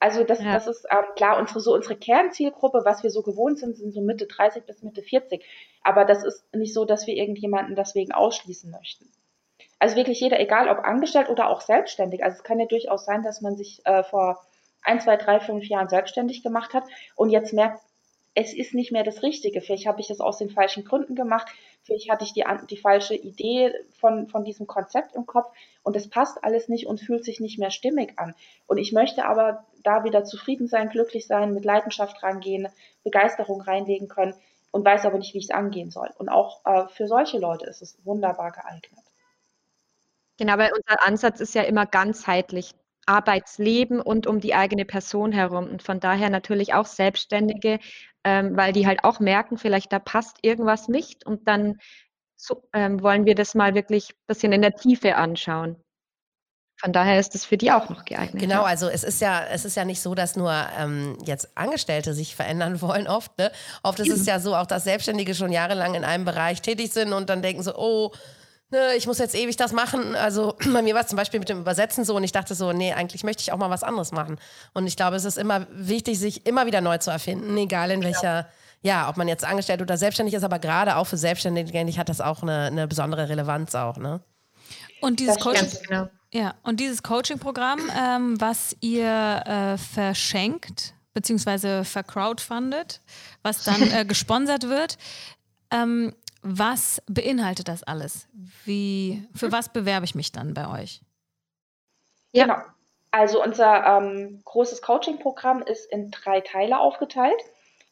Also 0.00 0.24
das, 0.24 0.42
ja. 0.42 0.52
das 0.52 0.66
ist 0.66 0.86
ähm, 0.90 1.04
klar, 1.14 1.38
unsere, 1.38 1.60
so 1.60 1.74
unsere 1.74 1.94
Kernzielgruppe, 1.94 2.82
was 2.84 3.02
wir 3.02 3.10
so 3.10 3.22
gewohnt 3.22 3.58
sind, 3.58 3.76
sind 3.76 3.92
so 3.92 4.00
Mitte 4.00 4.26
30 4.26 4.64
bis 4.64 4.82
Mitte 4.82 5.02
40. 5.02 5.44
Aber 5.82 6.04
das 6.04 6.24
ist 6.24 6.44
nicht 6.54 6.74
so, 6.74 6.84
dass 6.84 7.06
wir 7.06 7.14
irgendjemanden 7.14 7.76
deswegen 7.76 8.12
ausschließen 8.12 8.70
möchten. 8.70 9.10
Also 9.80 9.96
wirklich 9.96 10.20
jeder, 10.20 10.38
egal 10.38 10.68
ob 10.68 10.84
angestellt 10.84 11.30
oder 11.30 11.48
auch 11.48 11.62
selbstständig. 11.62 12.22
Also 12.22 12.36
es 12.36 12.44
kann 12.44 12.60
ja 12.60 12.66
durchaus 12.66 13.06
sein, 13.06 13.22
dass 13.22 13.40
man 13.40 13.56
sich 13.56 13.84
äh, 13.86 14.04
vor 14.04 14.38
ein, 14.82 15.00
zwei, 15.00 15.16
drei, 15.16 15.40
fünf 15.40 15.64
Jahren 15.64 15.88
selbstständig 15.88 16.42
gemacht 16.42 16.74
hat 16.74 16.84
und 17.16 17.30
jetzt 17.30 17.52
merkt, 17.52 17.80
es 18.34 18.54
ist 18.54 18.74
nicht 18.74 18.92
mehr 18.92 19.02
das 19.02 19.22
Richtige. 19.22 19.60
Vielleicht 19.60 19.86
habe 19.86 20.00
ich 20.00 20.06
das 20.06 20.20
aus 20.20 20.38
den 20.38 20.50
falschen 20.50 20.84
Gründen 20.84 21.16
gemacht. 21.16 21.48
Vielleicht 21.82 22.10
hatte 22.10 22.24
ich 22.24 22.32
die, 22.32 22.44
die 22.68 22.76
falsche 22.76 23.14
Idee 23.14 23.74
von, 23.98 24.28
von 24.28 24.44
diesem 24.44 24.66
Konzept 24.66 25.16
im 25.16 25.26
Kopf 25.26 25.50
und 25.82 25.96
es 25.96 26.08
passt 26.08 26.44
alles 26.44 26.68
nicht 26.68 26.86
und 26.86 27.00
fühlt 27.00 27.24
sich 27.24 27.40
nicht 27.40 27.58
mehr 27.58 27.70
stimmig 27.70 28.18
an. 28.18 28.34
Und 28.66 28.78
ich 28.78 28.92
möchte 28.92 29.24
aber 29.24 29.64
da 29.82 30.04
wieder 30.04 30.24
zufrieden 30.24 30.68
sein, 30.68 30.90
glücklich 30.90 31.26
sein, 31.26 31.54
mit 31.54 31.64
Leidenschaft 31.64 32.22
rangehen, 32.22 32.68
Begeisterung 33.02 33.62
reinlegen 33.62 34.08
können 34.08 34.34
und 34.70 34.84
weiß 34.84 35.06
aber 35.06 35.18
nicht, 35.18 35.34
wie 35.34 35.38
ich 35.38 35.44
es 35.44 35.50
angehen 35.50 35.90
soll. 35.90 36.10
Und 36.18 36.28
auch 36.28 36.64
äh, 36.66 36.86
für 36.88 37.08
solche 37.08 37.38
Leute 37.38 37.66
ist 37.66 37.82
es 37.82 37.96
wunderbar 38.04 38.52
geeignet. 38.52 39.09
Genau, 40.40 40.56
weil 40.56 40.72
unser 40.72 41.06
Ansatz 41.06 41.40
ist 41.40 41.54
ja 41.54 41.62
immer 41.62 41.84
ganzheitlich. 41.84 42.74
Arbeitsleben 43.06 44.00
und 44.00 44.26
um 44.26 44.40
die 44.40 44.54
eigene 44.54 44.84
Person 44.84 45.32
herum. 45.32 45.68
Und 45.68 45.82
von 45.82 46.00
daher 46.00 46.30
natürlich 46.30 46.74
auch 46.74 46.86
Selbstständige, 46.86 47.80
ähm, 48.24 48.56
weil 48.56 48.72
die 48.72 48.86
halt 48.86 49.04
auch 49.04 49.20
merken, 49.20 49.58
vielleicht 49.58 49.92
da 49.92 49.98
passt 49.98 50.38
irgendwas 50.42 50.88
nicht. 50.88 51.26
Und 51.26 51.48
dann 51.48 51.78
so, 52.36 52.62
ähm, 52.72 53.02
wollen 53.02 53.26
wir 53.26 53.34
das 53.34 53.54
mal 53.54 53.74
wirklich 53.74 54.10
ein 54.10 54.26
bisschen 54.28 54.52
in 54.52 54.62
der 54.62 54.76
Tiefe 54.76 55.16
anschauen. 55.16 55.76
Von 56.80 56.94
daher 56.94 57.20
ist 57.20 57.34
es 57.34 57.44
für 57.44 57.58
die 57.58 57.72
auch 57.72 57.90
noch 57.90 58.06
geeignet. 58.06 58.40
Genau, 58.40 58.62
also 58.62 58.88
es 58.88 59.04
ist 59.04 59.20
ja, 59.20 59.44
es 59.44 59.66
ist 59.66 59.76
ja 59.76 59.84
nicht 59.84 60.00
so, 60.00 60.14
dass 60.14 60.36
nur 60.36 60.54
ähm, 60.78 61.18
jetzt 61.26 61.50
Angestellte 61.54 62.14
sich 62.14 62.34
verändern 62.34 62.80
wollen 62.80 63.06
oft. 63.06 63.36
Ne? 63.38 63.52
Oft 63.82 63.98
ist 64.00 64.08
es 64.08 64.24
ja 64.24 64.40
so, 64.40 64.56
auch 64.56 64.66
dass 64.66 64.84
Selbstständige 64.84 65.34
schon 65.34 65.52
jahrelang 65.52 65.94
in 65.94 66.04
einem 66.04 66.24
Bereich 66.24 66.62
tätig 66.62 66.92
sind 66.92 67.12
und 67.12 67.28
dann 67.28 67.42
denken 67.42 67.62
so, 67.62 67.74
oh, 67.76 68.12
ne, 68.70 68.94
ich 68.96 69.06
muss 69.06 69.18
jetzt 69.18 69.34
ewig 69.34 69.56
das 69.56 69.72
machen. 69.72 70.14
Also 70.14 70.56
bei 70.72 70.82
mir 70.82 70.94
war 70.94 71.02
es 71.02 71.08
zum 71.08 71.16
Beispiel 71.16 71.40
mit 71.40 71.48
dem 71.48 71.60
Übersetzen 71.60 72.04
so 72.04 72.16
und 72.16 72.24
ich 72.24 72.32
dachte 72.32 72.54
so, 72.54 72.72
nee, 72.72 72.92
eigentlich 72.92 73.24
möchte 73.24 73.42
ich 73.42 73.52
auch 73.52 73.58
mal 73.58 73.70
was 73.70 73.82
anderes 73.82 74.12
machen. 74.12 74.38
Und 74.72 74.86
ich 74.86 74.96
glaube, 74.96 75.16
es 75.16 75.24
ist 75.24 75.38
immer 75.38 75.66
wichtig, 75.70 76.18
sich 76.18 76.46
immer 76.46 76.66
wieder 76.66 76.80
neu 76.80 76.98
zu 76.98 77.10
erfinden, 77.10 77.56
egal 77.56 77.90
in 77.90 78.02
welcher, 78.02 78.48
ja, 78.82 79.08
ob 79.08 79.16
man 79.16 79.28
jetzt 79.28 79.44
angestellt 79.44 79.82
oder 79.82 79.96
selbstständig 79.96 80.34
ist, 80.34 80.44
aber 80.44 80.58
gerade 80.58 80.96
auch 80.96 81.06
für 81.06 81.16
Selbstständige, 81.16 81.70
denke 81.70 81.90
ich, 81.90 81.98
hat 81.98 82.08
das 82.08 82.20
auch 82.20 82.42
eine, 82.42 82.66
eine 82.66 82.88
besondere 82.88 83.28
Relevanz 83.28 83.74
auch, 83.74 83.96
ne? 83.96 84.20
Und 85.00 85.20
dieses 85.20 85.38
Coaching. 85.38 85.68
Genau. 85.88 86.08
Ja, 86.32 86.54
und 86.62 86.78
dieses 86.78 87.02
Coaching-Programm, 87.02 87.80
ähm, 87.98 88.40
was 88.40 88.76
ihr 88.80 89.42
äh, 89.46 89.78
verschenkt, 89.78 90.94
beziehungsweise 91.12 91.84
vercrowdfundet, 91.84 93.00
was 93.42 93.64
dann 93.64 93.82
äh, 93.92 94.04
gesponsert 94.04 94.68
wird. 94.68 94.96
Ähm, 95.72 96.14
was 96.42 97.02
beinhaltet 97.06 97.68
das 97.68 97.82
alles? 97.82 98.28
Wie, 98.64 99.26
für 99.34 99.52
was 99.52 99.68
bewerbe 99.68 100.04
ich 100.04 100.14
mich 100.14 100.32
dann 100.32 100.54
bei 100.54 100.68
euch? 100.80 101.00
Ja. 102.32 102.44
Genau. 102.44 102.56
Also 103.12 103.42
unser 103.42 103.84
ähm, 103.86 104.40
großes 104.44 104.82
Coaching-Programm 104.82 105.62
ist 105.62 105.90
in 105.90 106.10
drei 106.10 106.40
Teile 106.40 106.78
aufgeteilt. 106.78 107.40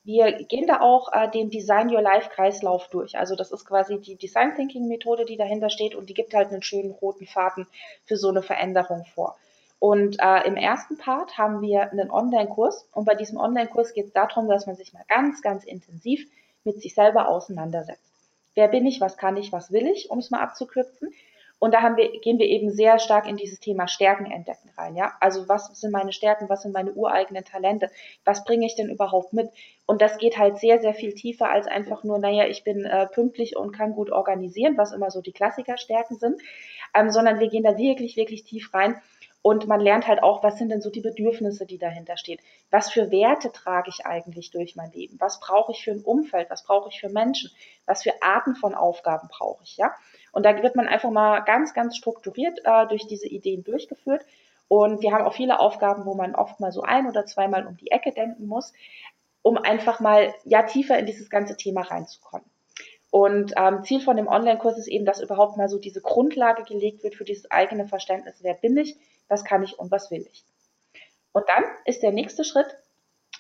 Wir 0.05 0.33
gehen 0.45 0.67
da 0.67 0.81
auch 0.81 1.13
äh, 1.13 1.29
den 1.29 1.51
Design 1.51 1.93
Your 1.93 2.01
Life 2.01 2.31
Kreislauf 2.31 2.89
durch. 2.89 3.19
Also 3.19 3.35
das 3.35 3.51
ist 3.51 3.65
quasi 3.67 4.01
die 4.01 4.17
Design 4.17 4.55
Thinking 4.55 4.87
Methode, 4.87 5.25
die 5.25 5.37
dahinter 5.37 5.71
steht 5.71 5.95
und 5.95 6.09
die 6.09 6.15
gibt 6.15 6.35
halt 6.35 6.51
einen 6.51 6.63
schönen 6.63 6.93
roten 6.93 7.27
Faden 7.27 7.67
für 8.05 8.17
so 8.17 8.29
eine 8.29 8.43
Veränderung 8.43 9.05
vor. 9.15 9.37
Und 9.81 10.17
äh, 10.21 10.47
im 10.47 10.57
ersten 10.57 10.99
Part 10.99 11.37
haben 11.37 11.63
wir 11.63 11.91
einen 11.91 12.11
Online-Kurs 12.11 12.89
und 12.93 13.05
bei 13.05 13.15
diesem 13.15 13.39
Online-Kurs 13.39 13.93
geht 13.93 14.07
es 14.07 14.13
darum, 14.13 14.49
dass 14.49 14.67
man 14.67 14.77
sich 14.77 14.93
mal 14.93 15.05
ganz, 15.09 15.43
ganz 15.43 15.65
intensiv 15.65 16.27
mit 16.65 16.81
sich 16.81 16.95
selber 16.95 17.29
auseinandersetzt. 17.29 18.08
Wer 18.55 18.69
bin 18.69 18.87
ich, 18.87 19.01
was 19.01 19.17
kann 19.17 19.37
ich, 19.37 19.53
was 19.53 19.73
will 19.73 19.87
ich, 19.87 20.11
um 20.11 20.19
es 20.19 20.31
mal 20.31 20.41
abzukürzen. 20.41 21.13
Und 21.61 21.75
da 21.75 21.83
haben 21.83 21.97
wir, 21.97 22.21
gehen 22.21 22.39
wir 22.39 22.47
eben 22.47 22.71
sehr 22.71 22.99
stark 23.01 23.27
in 23.27 23.37
dieses 23.37 23.59
Thema 23.59 23.89
Stärken 23.89 24.27
entdecken 24.27 24.71
rein. 24.77 24.95
Ja? 24.95 25.15
Also 25.21 25.49
was 25.49 25.67
sind 25.81 25.91
meine 25.91 26.13
Stärken, 26.13 26.49
was 26.49 26.63
sind 26.63 26.73
meine 26.73 26.93
ureigenen 26.93 27.45
Talente, 27.45 27.91
was 28.25 28.45
bringe 28.45 28.67
ich 28.67 28.77
denn 28.77 28.89
überhaupt 28.91 29.33
mit? 29.33 29.51
Und 29.85 30.01
das 30.01 30.19
geht 30.19 30.39
halt 30.39 30.59
sehr, 30.59 30.81
sehr 30.81 30.95
viel 30.95 31.15
tiefer 31.15 31.51
als 31.51 31.67
einfach 31.67 32.05
nur, 32.05 32.19
naja, 32.19 32.47
ich 32.47 32.63
bin 32.63 32.85
äh, 32.85 33.07
pünktlich 33.07 33.57
und 33.57 33.73
kann 33.73 33.95
gut 33.95 34.11
organisieren, 34.11 34.77
was 34.77 34.93
immer 34.93 35.11
so 35.11 35.21
die 35.21 35.33
Klassikerstärken 35.33 36.17
sind, 36.17 36.41
ähm, 36.95 37.11
sondern 37.11 37.41
wir 37.41 37.49
gehen 37.49 37.65
da 37.65 37.77
wirklich, 37.77 38.17
wirklich 38.17 38.45
tief 38.45 38.73
rein. 38.73 39.01
Und 39.40 39.66
man 39.66 39.81
lernt 39.81 40.09
halt 40.09 40.22
auch, 40.22 40.42
was 40.42 40.59
sind 40.59 40.70
denn 40.70 40.81
so 40.81 40.90
die 40.90 41.01
Bedürfnisse, 41.01 41.64
die 41.64 41.79
dahinter 41.79 42.16
stehen. 42.16 42.40
Was 42.70 42.90
für 42.90 43.11
Werte 43.11 43.53
trage 43.53 43.88
ich 43.88 44.05
eigentlich 44.05 44.51
durch 44.51 44.74
mein 44.74 44.90
Leben? 44.92 45.16
Was 45.20 45.38
brauche 45.40 45.72
ich 45.72 45.85
für 45.85 45.92
ein 45.92 46.03
Umfeld? 46.03 46.51
Was 46.51 46.64
brauche 46.64 46.88
ich 46.88 47.01
für 47.01 47.09
Menschen? 47.09 47.51
Was 47.87 48.03
für 48.03 48.20
Arten 48.20 48.57
von 48.57 48.74
Aufgaben 48.74 49.29
brauche 49.29 49.62
ich? 49.62 49.77
Ja? 49.77 49.94
Und 50.33 50.44
da 50.44 50.61
wird 50.62 50.77
man 50.77 50.88
einfach 50.88 51.11
mal 51.11 51.40
ganz, 51.40 51.72
ganz 51.72 51.96
strukturiert 51.96 52.61
äh, 52.64 52.87
durch 52.88 53.07
diese 53.07 53.29
Ideen 53.29 53.62
durchgeführt. 53.62 54.24
Und 54.66 55.03
wir 55.03 55.12
haben 55.12 55.24
auch 55.24 55.35
viele 55.35 55.61
Aufgaben, 55.61 56.05
wo 56.05 56.14
man 56.14 56.35
oft 56.35 56.61
mal 56.61 56.72
so 56.72 56.83
ein 56.83 57.07
oder 57.09 57.24
zweimal 57.24 57.66
um 57.66 57.77
die 57.77 57.90
Ecke 57.90 58.12
denken 58.12 58.46
muss, 58.46 58.72
um 59.42 59.57
einfach 59.57 60.01
mal 60.01 60.35
ja 60.44 60.64
tiefer 60.64 60.98
in 60.98 61.07
dieses 61.07 61.31
ganze 61.31 61.57
Thema 61.57 61.83
reinzukommen. 61.83 62.46
Und 63.11 63.55
ähm, 63.57 63.83
Ziel 63.85 64.01
von 64.01 64.16
dem 64.16 64.29
Online-Kurs 64.29 64.77
ist 64.77 64.88
eben, 64.88 65.07
dass 65.07 65.22
überhaupt 65.22 65.57
mal 65.57 65.68
so 65.68 65.79
diese 65.79 66.03
Grundlage 66.03 66.64
gelegt 66.64 67.03
wird 67.03 67.14
für 67.14 67.24
dieses 67.24 67.51
eigene 67.51 67.87
Verständnis, 67.87 68.42
wer 68.42 68.53
bin 68.53 68.77
ich, 68.77 68.98
was 69.29 69.45
kann 69.45 69.62
ich 69.62 69.79
und 69.79 69.91
was 69.91 70.11
will 70.11 70.27
ich. 70.31 70.45
Und 71.33 71.49
dann 71.49 71.64
ist 71.85 72.03
der 72.03 72.12
nächste 72.12 72.45
Schritt 72.45 72.77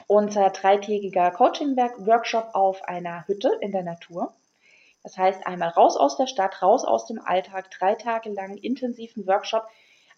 unser 0.06 0.50
dreitägiger 0.50 1.30
Coaching-Workshop 1.30 2.50
auf 2.54 2.84
einer 2.84 3.26
Hütte 3.26 3.50
in 3.60 3.72
der 3.72 3.82
Natur. 3.82 4.32
Das 5.02 5.16
heißt, 5.16 5.46
einmal 5.46 5.70
raus 5.70 5.96
aus 5.96 6.16
der 6.16 6.26
Stadt, 6.26 6.62
raus 6.62 6.84
aus 6.84 7.06
dem 7.06 7.20
Alltag, 7.20 7.70
drei 7.70 7.94
Tage 7.94 8.30
lang 8.30 8.56
intensiven 8.56 9.26
Workshop, 9.26 9.64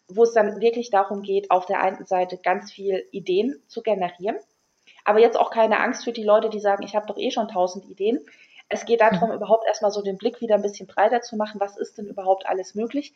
wo 0.08 0.24
es 0.24 0.32
dann 0.32 0.60
wirklich 0.60 0.90
darum 0.90 1.22
geht, 1.22 1.50
auf 1.50 1.66
der 1.66 1.80
einen 1.80 2.04
Seite 2.06 2.36
ganz 2.38 2.72
viel 2.72 3.06
Ideen 3.12 3.62
zu 3.68 3.82
generieren. 3.82 4.36
Aber 5.04 5.20
jetzt 5.20 5.38
auch 5.38 5.50
keine 5.50 5.80
Angst 5.80 6.04
für 6.04 6.12
die 6.12 6.24
Leute, 6.24 6.50
die 6.50 6.60
sagen, 6.60 6.82
ich 6.82 6.94
habe 6.94 7.06
doch 7.06 7.16
eh 7.16 7.30
schon 7.30 7.48
tausend 7.48 7.88
Ideen. 7.88 8.20
Es 8.68 8.84
geht 8.84 9.00
darum, 9.00 9.30
mhm. 9.30 9.36
überhaupt 9.36 9.66
erstmal 9.66 9.90
so 9.90 10.02
den 10.02 10.18
Blick 10.18 10.40
wieder 10.40 10.54
ein 10.54 10.62
bisschen 10.62 10.86
breiter 10.86 11.22
zu 11.22 11.36
machen, 11.36 11.60
was 11.60 11.76
ist 11.76 11.98
denn 11.98 12.06
überhaupt 12.06 12.46
alles 12.46 12.74
möglich, 12.74 13.14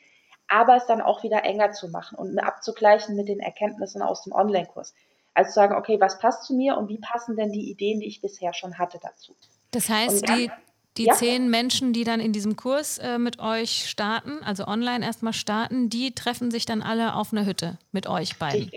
aber 0.49 0.77
es 0.77 0.87
dann 0.87 1.01
auch 1.01 1.23
wieder 1.23 1.45
enger 1.45 1.73
zu 1.73 1.89
machen 1.89 2.17
und 2.17 2.39
abzugleichen 2.39 3.17
mit 3.17 3.29
den 3.29 3.41
Erkenntnissen 3.41 4.03
aus 4.03 4.23
dem 4.25 4.33
Online-Kurs. 4.33 4.95
Also 5.35 5.49
zu 5.49 5.55
sagen, 5.55 5.75
okay, 5.75 6.01
was 6.01 6.19
passt 6.19 6.45
zu 6.45 6.55
mir 6.55 6.77
und 6.77 6.89
wie 6.89 6.99
passen 6.99 7.37
denn 7.37 7.51
die 7.51 7.71
Ideen, 7.71 8.01
die 8.01 8.07
ich 8.07 8.21
bisher 8.21 8.55
schon 8.55 8.79
hatte, 8.79 8.99
dazu? 9.03 9.35
Das 9.73 9.89
heißt, 9.89 10.29
dann, 10.29 10.37
die, 10.37 10.51
die 10.97 11.05
ja. 11.07 11.15
zehn 11.15 11.51
Menschen, 11.51 11.93
die 11.93 12.05
dann 12.05 12.21
in 12.21 12.33
diesem 12.33 12.55
Kurs 12.55 12.99
äh, 12.99 13.19
mit 13.19 13.41
euch 13.41 13.89
starten, 13.91 14.45
also 14.45 14.67
online 14.67 15.05
erstmal 15.05 15.33
starten, 15.33 15.91
die 15.91 16.15
treffen 16.15 16.53
sich 16.53 16.67
dann 16.67 16.83
alle 16.83 17.17
auf 17.17 17.33
einer 17.33 17.47
Hütte 17.47 17.79
mit 17.91 18.07
euch 18.07 18.39
beiden. 18.39 18.71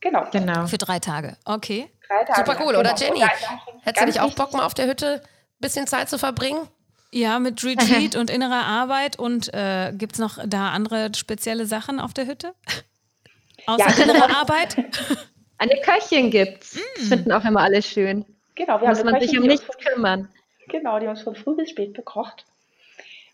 Genau. 0.00 0.26
genau. 0.30 0.66
Für 0.66 0.78
drei 0.78 0.98
Tage. 0.98 1.36
Okay. 1.46 1.90
Drei 2.06 2.24
Tage 2.24 2.44
Super 2.44 2.64
cool, 2.64 2.76
oder 2.76 2.94
genau. 2.94 3.14
Jenny? 3.14 3.30
Hättest 3.82 4.02
du 4.02 4.06
nicht 4.06 4.20
auch 4.20 4.34
Bock, 4.34 4.52
mal 4.52 4.66
auf 4.66 4.74
der 4.74 4.86
Hütte 4.86 5.22
ein 5.24 5.60
bisschen 5.60 5.86
Zeit 5.86 6.10
zu 6.10 6.18
verbringen? 6.18 6.68
Ja, 7.16 7.38
mit 7.38 7.64
Retreat 7.64 8.14
und 8.14 8.28
innerer 8.28 8.66
Arbeit. 8.66 9.18
Und 9.18 9.52
äh, 9.54 9.90
gibt 9.96 10.12
es 10.12 10.18
noch 10.18 10.38
da 10.46 10.68
andere 10.72 11.10
spezielle 11.16 11.64
Sachen 11.64 11.98
auf 11.98 12.12
der 12.12 12.26
Hütte? 12.26 12.52
Außer 13.66 13.88
ja. 13.88 14.04
innerer 14.04 14.36
Arbeit? 14.36 14.76
Eine 15.58 15.80
Köchin 15.80 16.30
gibt's. 16.30 16.74
Mm. 16.74 16.78
Das 16.96 17.08
finden 17.08 17.32
auch 17.32 17.42
immer 17.46 17.62
alle 17.62 17.80
schön. 17.80 18.26
Genau, 18.54 18.82
wir 18.82 18.88
Muss 18.88 18.98
haben 18.98 19.06
man 19.06 19.14
Köchin, 19.14 19.28
sich 19.30 19.38
um 19.38 19.46
nichts 19.46 19.78
kümmern. 19.78 20.28
Genau, 20.68 20.98
die 20.98 21.06
haben 21.06 21.14
uns 21.14 21.22
von 21.22 21.34
früh 21.34 21.56
bis 21.56 21.70
spät 21.70 21.94
bekocht. 21.94 22.44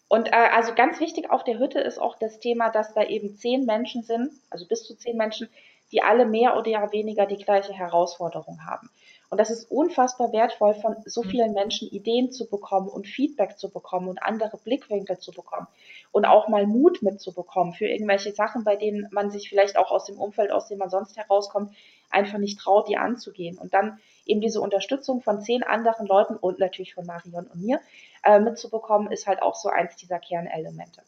Und 0.07 0.29
äh, 0.29 0.51
also 0.53 0.75
ganz 0.77 1.01
wichtig 1.01 1.33
auf 1.33 1.43
der 1.43 1.59
Hütte 1.59 1.81
ist 1.81 1.99
auch 1.99 2.17
das 2.21 2.39
Thema, 2.39 2.71
dass 2.71 2.95
da 2.95 3.03
eben 3.03 3.37
zehn 3.37 3.67
Menschen 3.67 4.05
sind, 4.05 4.31
also 4.51 4.65
bis 4.65 4.85
zu 4.85 4.95
zehn 4.95 5.17
Menschen, 5.17 5.49
die 5.91 6.03
alle 6.03 6.25
mehr 6.25 6.57
oder 6.57 6.93
weniger 6.93 7.27
die 7.27 7.43
gleiche 7.43 7.73
Herausforderung 7.73 8.65
haben. 8.65 8.91
Und 9.33 9.39
das 9.39 9.49
ist 9.49 9.71
unfassbar 9.71 10.31
wertvoll, 10.31 10.75
von 10.75 10.95
so 11.07 11.23
mhm. 11.23 11.31
vielen 11.31 11.53
Menschen 11.55 11.89
Ideen 11.89 12.31
zu 12.33 12.51
bekommen 12.51 12.91
und 12.91 13.07
Feedback 13.07 13.57
zu 13.57 13.71
bekommen 13.71 14.09
und 14.09 14.23
andere 14.23 14.59
Blickwinkel 14.59 15.17
zu 15.21 15.33
bekommen 15.33 15.67
und 16.11 16.27
auch 16.27 16.49
mal 16.49 16.67
Mut 16.67 17.01
mitzubekommen 17.01 17.73
für 17.73 17.87
irgendwelche 17.87 18.33
Sachen, 18.33 18.63
bei 18.63 18.77
denen 18.77 19.09
man 19.11 19.31
sich 19.31 19.49
vielleicht 19.49 19.79
auch 19.79 19.91
aus 19.91 20.05
dem 20.05 20.19
Umfeld, 20.21 20.53
aus 20.53 20.69
dem 20.69 20.77
man 20.77 20.91
sonst 20.91 21.17
herauskommt, 21.17 21.75
einfach 22.11 22.37
nicht 22.37 22.61
traut, 22.61 22.91
die 22.91 22.99
anzugehen. 22.99 23.57
Und 23.57 23.73
dann 23.73 24.01
eben 24.27 24.43
diese 24.43 24.61
Unterstützung 24.61 25.23
von 25.23 25.41
zehn 25.41 25.63
anderen 25.63 26.07
Leuten 26.07 26.37
und 26.37 26.59
natürlich 26.59 26.93
von 26.93 27.07
Marion 27.07 27.47
und 27.47 27.63
mir 27.63 27.81
äh, 28.25 28.39
mitzubekommen, 28.39 29.11
ist 29.11 29.27
halt 29.27 29.41
auch 29.41 29.55
so 29.55 29.71
eins 29.71 29.97
dieser 29.97 30.19
Kernelemente. 30.19 31.01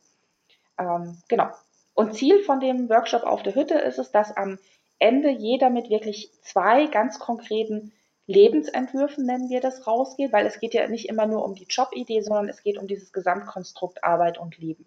Ähm, 0.79 1.19
genau. 1.29 1.49
Und 1.93 2.15
Ziel 2.15 2.43
von 2.43 2.59
dem 2.59 2.89
Workshop 2.89 3.25
auf 3.25 3.43
der 3.43 3.55
Hütte 3.55 3.75
ist 3.75 3.99
es, 3.99 4.13
dass 4.13 4.35
am 4.35 4.59
Ende 4.99 5.29
jeder 5.29 5.69
mit 5.69 5.91
wirklich 5.91 6.31
zwei 6.41 6.87
ganz 6.87 7.19
konkreten 7.19 7.93
Lebensentwürfen 8.27 9.27
nennen 9.27 9.51
wir 9.51 9.61
das 9.61 9.87
rausgeht, 9.87 10.33
weil 10.33 10.47
es 10.47 10.59
geht 10.59 10.73
ja 10.73 10.89
nicht 10.89 11.09
immer 11.09 11.27
nur 11.27 11.45
um 11.45 11.55
die 11.55 11.67
Jobidee, 11.69 12.23
sondern 12.23 12.49
es 12.49 12.63
geht 12.63 12.79
um 12.79 12.87
dieses 12.87 13.13
Gesamtkonstrukt 13.13 14.03
Arbeit 14.03 14.39
und 14.39 14.57
Leben. 14.59 14.87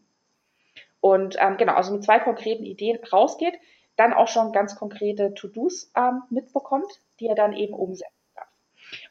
Und 0.99 1.37
ähm, 1.39 1.57
genau, 1.57 1.73
also 1.73 1.93
mit 1.93 2.03
zwei 2.03 2.19
konkreten 2.19 2.65
Ideen 2.65 2.99
rausgeht, 3.11 3.53
dann 3.95 4.13
auch 4.13 4.27
schon 4.27 4.51
ganz 4.51 4.75
konkrete 4.75 5.33
To-Dos 5.33 5.91
ähm, 5.95 6.23
mitbekommt, 6.29 6.91
die 7.19 7.27
er 7.27 7.35
dann 7.35 7.53
eben 7.53 7.73
umsetzen 7.73 8.11
darf. 8.35 8.47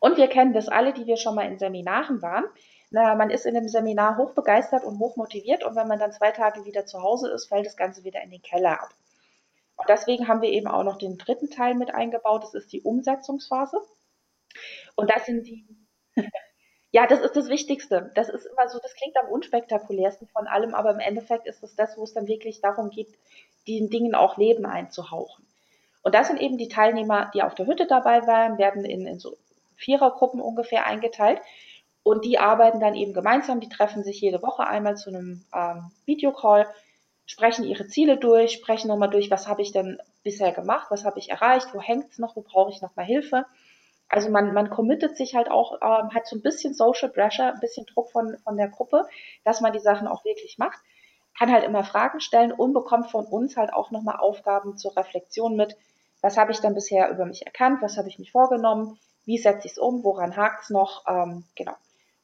Und 0.01 0.17
wir 0.17 0.29
kennen 0.29 0.53
das 0.53 0.69
alle, 0.69 0.93
die 0.93 1.07
wir 1.07 1.17
schon 1.17 1.35
mal 1.35 1.47
in 1.47 1.59
Seminaren 1.59 2.21
waren. 2.23 2.45
Na, 2.91 3.15
man 3.15 3.31
ist 3.31 3.47
in 3.47 3.55
dem 3.55 3.69
Seminar 3.69 4.17
hochbegeistert 4.17 4.85
und 4.85 4.99
hochmotiviert 4.99 5.65
und 5.65 5.75
wenn 5.77 5.89
man 5.89 5.99
dann 5.99 6.13
zwei 6.13 6.31
Tage 6.31 6.65
wieder 6.65 6.87
zu 6.87 7.03
Hause 7.03 7.31
ist, 7.31 7.47
fällt 7.47 7.67
das 7.67 7.77
Ganze 7.77 8.05
wieder 8.05 8.23
in 8.23 8.31
den 8.31 8.43
Keller 8.43 8.81
ab. 8.81 8.91
Und 9.77 9.89
deswegen 9.89 10.29
haben 10.29 10.41
wir 10.41 10.51
eben 10.51 10.69
auch 10.69 10.85
noch 10.85 10.97
den 10.97 11.19
dritten 11.19 11.51
Teil 11.51 11.75
mit 11.75 11.95
eingebaut, 11.95 12.45
das 12.45 12.55
ist 12.55 12.73
die 12.73 12.83
Umsetzungsphase. 12.83 13.79
Und 14.95 15.11
das 15.11 15.27
sind 15.27 15.47
die, 15.47 15.65
ja, 16.93 17.07
das 17.07 17.21
ist 17.21 17.37
das 17.37 17.49
Wichtigste. 17.49 18.11
Das 18.15 18.29
ist 18.29 18.47
immer 18.47 18.69
so, 18.69 18.79
das 18.81 18.95
klingt 18.95 19.17
am 19.17 19.29
unspektakulärsten 19.29 20.29
von 20.29 20.47
allem, 20.47 20.75
aber 20.75 20.91
im 20.91 21.01
Endeffekt 21.01 21.47
ist 21.47 21.63
es 21.63 21.77
das, 21.77 21.97
wo 21.97 22.05
es 22.05 22.15
dann 22.15 22.27
wirklich 22.27 22.61
darum 22.61 22.91
geht, 22.91 23.09
diesen 23.67 23.91
Dingen 23.91 24.15
auch 24.15 24.37
Leben 24.37 24.67
einzuhauchen. 24.67 25.45
Und 26.03 26.15
das 26.15 26.29
sind 26.29 26.41
eben 26.41 26.57
die 26.57 26.69
Teilnehmer, 26.69 27.31
die 27.35 27.43
auf 27.43 27.55
der 27.55 27.67
Hütte 27.67 27.87
dabei 27.87 28.27
waren, 28.27 28.59
werden 28.59 28.85
in, 28.85 29.07
in 29.07 29.19
so 29.19 29.37
Vierergruppen 29.75 30.41
ungefähr 30.41 30.87
eingeteilt. 30.87 31.41
Und 32.03 32.25
die 32.25 32.39
arbeiten 32.39 32.79
dann 32.79 32.95
eben 32.95 33.13
gemeinsam, 33.13 33.59
die 33.59 33.69
treffen 33.69 34.05
sich 34.05 34.21
jede 34.21 34.41
Woche 34.41 34.65
einmal 34.65 34.97
zu 34.97 35.11
einem 35.11 35.45
ähm, 35.53 35.91
Videocall, 36.05 36.69
sprechen 37.27 37.65
ihre 37.65 37.89
Ziele 37.89 38.17
durch, 38.17 38.53
sprechen 38.53 38.87
nochmal 38.87 39.11
durch, 39.11 39.31
was 39.33 39.49
habe 39.49 39.63
ich 39.63 39.73
denn 39.73 39.99
bisher 40.23 40.53
gemacht, 40.53 40.87
was 40.91 41.05
habe 41.05 41.19
ich 41.19 41.31
erreicht, 41.31 41.75
wo 41.75 41.81
hängt 41.81 42.13
es 42.13 42.19
noch, 42.19 42.37
wo 42.37 42.43
brauche 42.43 42.71
ich 42.71 42.81
nochmal 42.81 43.05
Hilfe 43.05 43.45
also 44.09 44.31
man, 44.31 44.55
man 44.55 44.71
committet 44.71 45.17
sich 45.17 45.35
halt 45.35 45.51
auch, 45.51 45.75
ähm, 45.83 46.15
hat 46.15 46.27
so 46.27 46.37
ein 46.37 46.43
bisschen 46.43 46.75
Social 46.75 47.09
Pressure, 47.09 47.53
ein 47.53 47.61
bisschen 47.61 47.87
Druck 47.87 48.11
von, 48.11 48.37
von 48.45 48.57
der 48.57 48.69
Gruppe, 48.69 49.07
dass 49.45 49.61
man 49.61 49.73
die 49.73 49.81
Sachen 49.81 50.07
auch 50.07 50.25
wirklich 50.25 50.59
macht, 50.59 50.79
kann 51.39 51.53
halt 51.53 51.65
immer 51.65 51.85
Fragen 51.85 52.21
stellen 52.21 52.53
und 52.53 52.73
bekommt 52.73 53.11
von 53.11 53.27
uns 53.27 53.57
halt 53.57 53.73
auch 53.73 53.91
nochmal 53.91 54.17
Aufgaben 54.17 54.77
zur 54.77 54.97
Reflexion 54.97 55.57
mit, 55.57 55.77
was 56.23 56.37
habe 56.37 56.53
ich 56.53 56.61
dann 56.61 56.75
bisher 56.75 57.11
über 57.11 57.27
mich 57.27 57.47
erkannt, 57.47 57.83
was 57.83 57.99
habe 57.99 58.09
ich 58.09 58.19
mich 58.19 58.33
vorgenommen, 58.33 58.99
wie 59.25 59.39
setze 59.39 59.67
ich 59.67 59.73
es 59.73 59.79
um, 59.79 60.03
woran 60.05 60.37
hakt 60.37 60.65
es 60.65 60.71
noch, 60.71 61.05
ähm, 61.09 61.45
genau. 61.55 61.75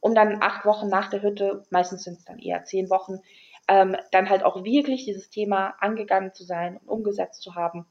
Um 0.01 0.15
dann 0.15 0.43
acht 0.43 0.65
Wochen 0.65 0.89
nach 0.89 1.11
der 1.11 1.23
Hütte, 1.23 1.65
meistens 1.71 2.05
sind 2.05 2.19
es 2.19 2.25
dann 2.25 2.39
eher 2.39 2.65
zehn 2.65 2.91
Wochen, 2.91 3.21
ähm, 3.69 3.97
dann 4.11 4.31
halt 4.31 4.45
auch 4.45 4.65
wirklich 4.65 5.05
dieses 5.05 5.31
Thema 5.31 5.75
angegangen 5.81 6.33
zu 6.33 6.45
sein 6.45 6.79
und 6.79 6.89
umgesetzt 6.89 7.43
zu 7.43 7.55
haben. 7.55 7.87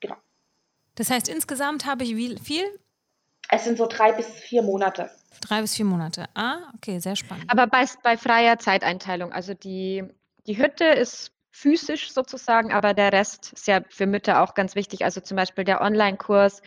Genau. 0.00 0.16
Das 0.94 1.10
heißt, 1.10 1.28
insgesamt 1.28 1.86
habe 1.86 2.04
ich 2.04 2.16
wie 2.16 2.36
viel? 2.38 2.64
Es 3.48 3.64
sind 3.64 3.78
so 3.78 3.86
drei 3.86 4.12
bis 4.12 4.26
vier 4.26 4.62
Monate. 4.62 5.10
Drei 5.40 5.60
bis 5.60 5.74
vier 5.74 5.84
Monate. 5.84 6.26
Ah, 6.34 6.72
okay, 6.74 6.98
sehr 6.98 7.16
spannend. 7.16 7.44
Aber 7.48 7.66
bei, 7.66 7.84
bei 8.02 8.16
freier 8.16 8.58
Zeiteinteilung, 8.58 9.32
also 9.32 9.54
die, 9.54 10.04
die 10.46 10.58
Hütte 10.58 10.84
ist 10.84 11.32
physisch 11.50 12.12
sozusagen, 12.12 12.72
aber 12.72 12.92
der 12.92 13.12
Rest 13.12 13.52
ist 13.54 13.66
ja 13.66 13.80
für 13.88 14.06
Mütter 14.06 14.42
auch 14.42 14.54
ganz 14.54 14.74
wichtig. 14.74 15.04
Also 15.04 15.20
zum 15.20 15.36
Beispiel 15.36 15.64
der 15.64 15.80
Online-Kurs 15.80 16.60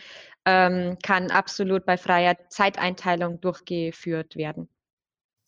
ähm, 0.44 0.98
kann 1.02 1.30
absolut 1.30 1.84
bei 1.86 1.96
freier 1.96 2.36
Zeiteinteilung 2.48 3.40
durchgeführt 3.40 4.36
werden. 4.36 4.68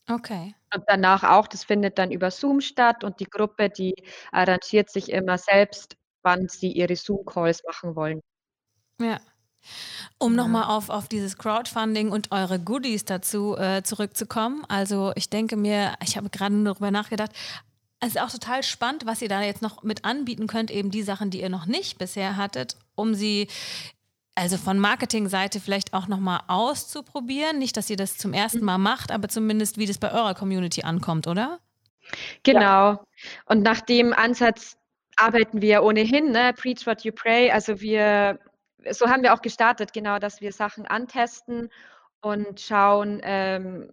Okay. 0.09 0.55
Und 0.75 0.85
danach 0.87 1.23
auch, 1.25 1.49
das 1.49 1.65
findet 1.65 1.99
dann 1.99 2.11
über 2.11 2.31
Zoom 2.31 2.61
statt 2.61 3.05
und 3.05 3.21
die 3.21 3.27
Gruppe, 3.27 3.69
die 3.69 3.95
arrangiert 4.31 4.91
sich 4.91 5.11
immer 5.11 5.39
selbst, 5.39 5.97
wann 6.23 6.49
sie 6.49 6.73
ihre 6.73 6.97
Zoom-Calls 6.97 7.63
machen 7.67 7.97
wollen. 7.97 8.21
Ja. 9.01 9.21
Um 10.19 10.33
ja. 10.33 10.43
nochmal 10.43 10.65
auf, 10.65 10.89
auf 10.89 11.09
dieses 11.09 11.39
Crowdfunding 11.39 12.11
und 12.11 12.33
eure 12.33 12.59
Goodies 12.59 13.05
dazu 13.05 13.57
äh, 13.57 13.83
zurückzukommen. 13.83 14.65
Also 14.69 15.13
ich 15.15 15.31
denke 15.31 15.57
mir, 15.57 15.95
ich 16.05 16.17
habe 16.17 16.31
gerade 16.31 16.63
darüber 16.65 16.91
nachgedacht, 16.91 17.33
es 18.01 18.11
ist 18.11 18.21
auch 18.21 18.31
total 18.31 18.65
spannend, 18.65 19.07
was 19.07 19.23
ihr 19.23 19.29
da 19.29 19.43
jetzt 19.43 19.63
noch 19.63 19.85
mit 19.85 20.05
anbieten 20.05 20.49
könnt, 20.49 20.73
eben 20.73 20.91
die 20.91 21.03
Sachen, 21.03 21.31
die 21.31 21.41
ihr 21.41 21.49
noch 21.49 21.67
nicht 21.67 21.99
bisher 21.99 22.37
hattet, 22.37 22.77
um 22.97 23.15
sie 23.15 23.47
also 24.35 24.57
von 24.57 24.79
Marketingseite 24.79 25.61
vielleicht 25.61 25.95
auch 25.95 26.09
nochmal 26.09 26.41
auszuprobieren. 26.49 27.59
Nicht, 27.59 27.77
dass 27.77 27.91
ihr 27.91 27.97
das 27.97 28.17
zum 28.17 28.33
ersten 28.33 28.65
Mal 28.65 28.79
macht, 28.79 29.13
aber 29.13 29.29
zumindest, 29.29 29.79
wie 29.79 29.87
das 29.87 29.99
bei 29.99 30.13
eurer 30.13 30.35
Community 30.35 30.83
ankommt, 30.83 31.27
oder? 31.27 31.61
Genau. 32.43 33.05
Und 33.47 33.63
nach 33.63 33.81
dem 33.81 34.13
Ansatz 34.13 34.77
arbeiten 35.17 35.61
wir 35.63 35.83
ohnehin, 35.83 36.33
ne? 36.33 36.53
Preach 36.57 36.87
what 36.87 37.05
you 37.05 37.13
pray. 37.13 37.51
Also 37.51 37.81
wir, 37.81 38.39
so 38.91 39.09
haben 39.09 39.23
wir 39.23 39.35
auch 39.35 39.43
gestartet, 39.43 39.93
genau, 39.93 40.19
dass 40.19 40.41
wir 40.41 40.53
Sachen 40.53 40.87
antesten 40.87 41.71
und 42.21 42.61
schauen, 42.61 43.21
ähm, 43.23 43.91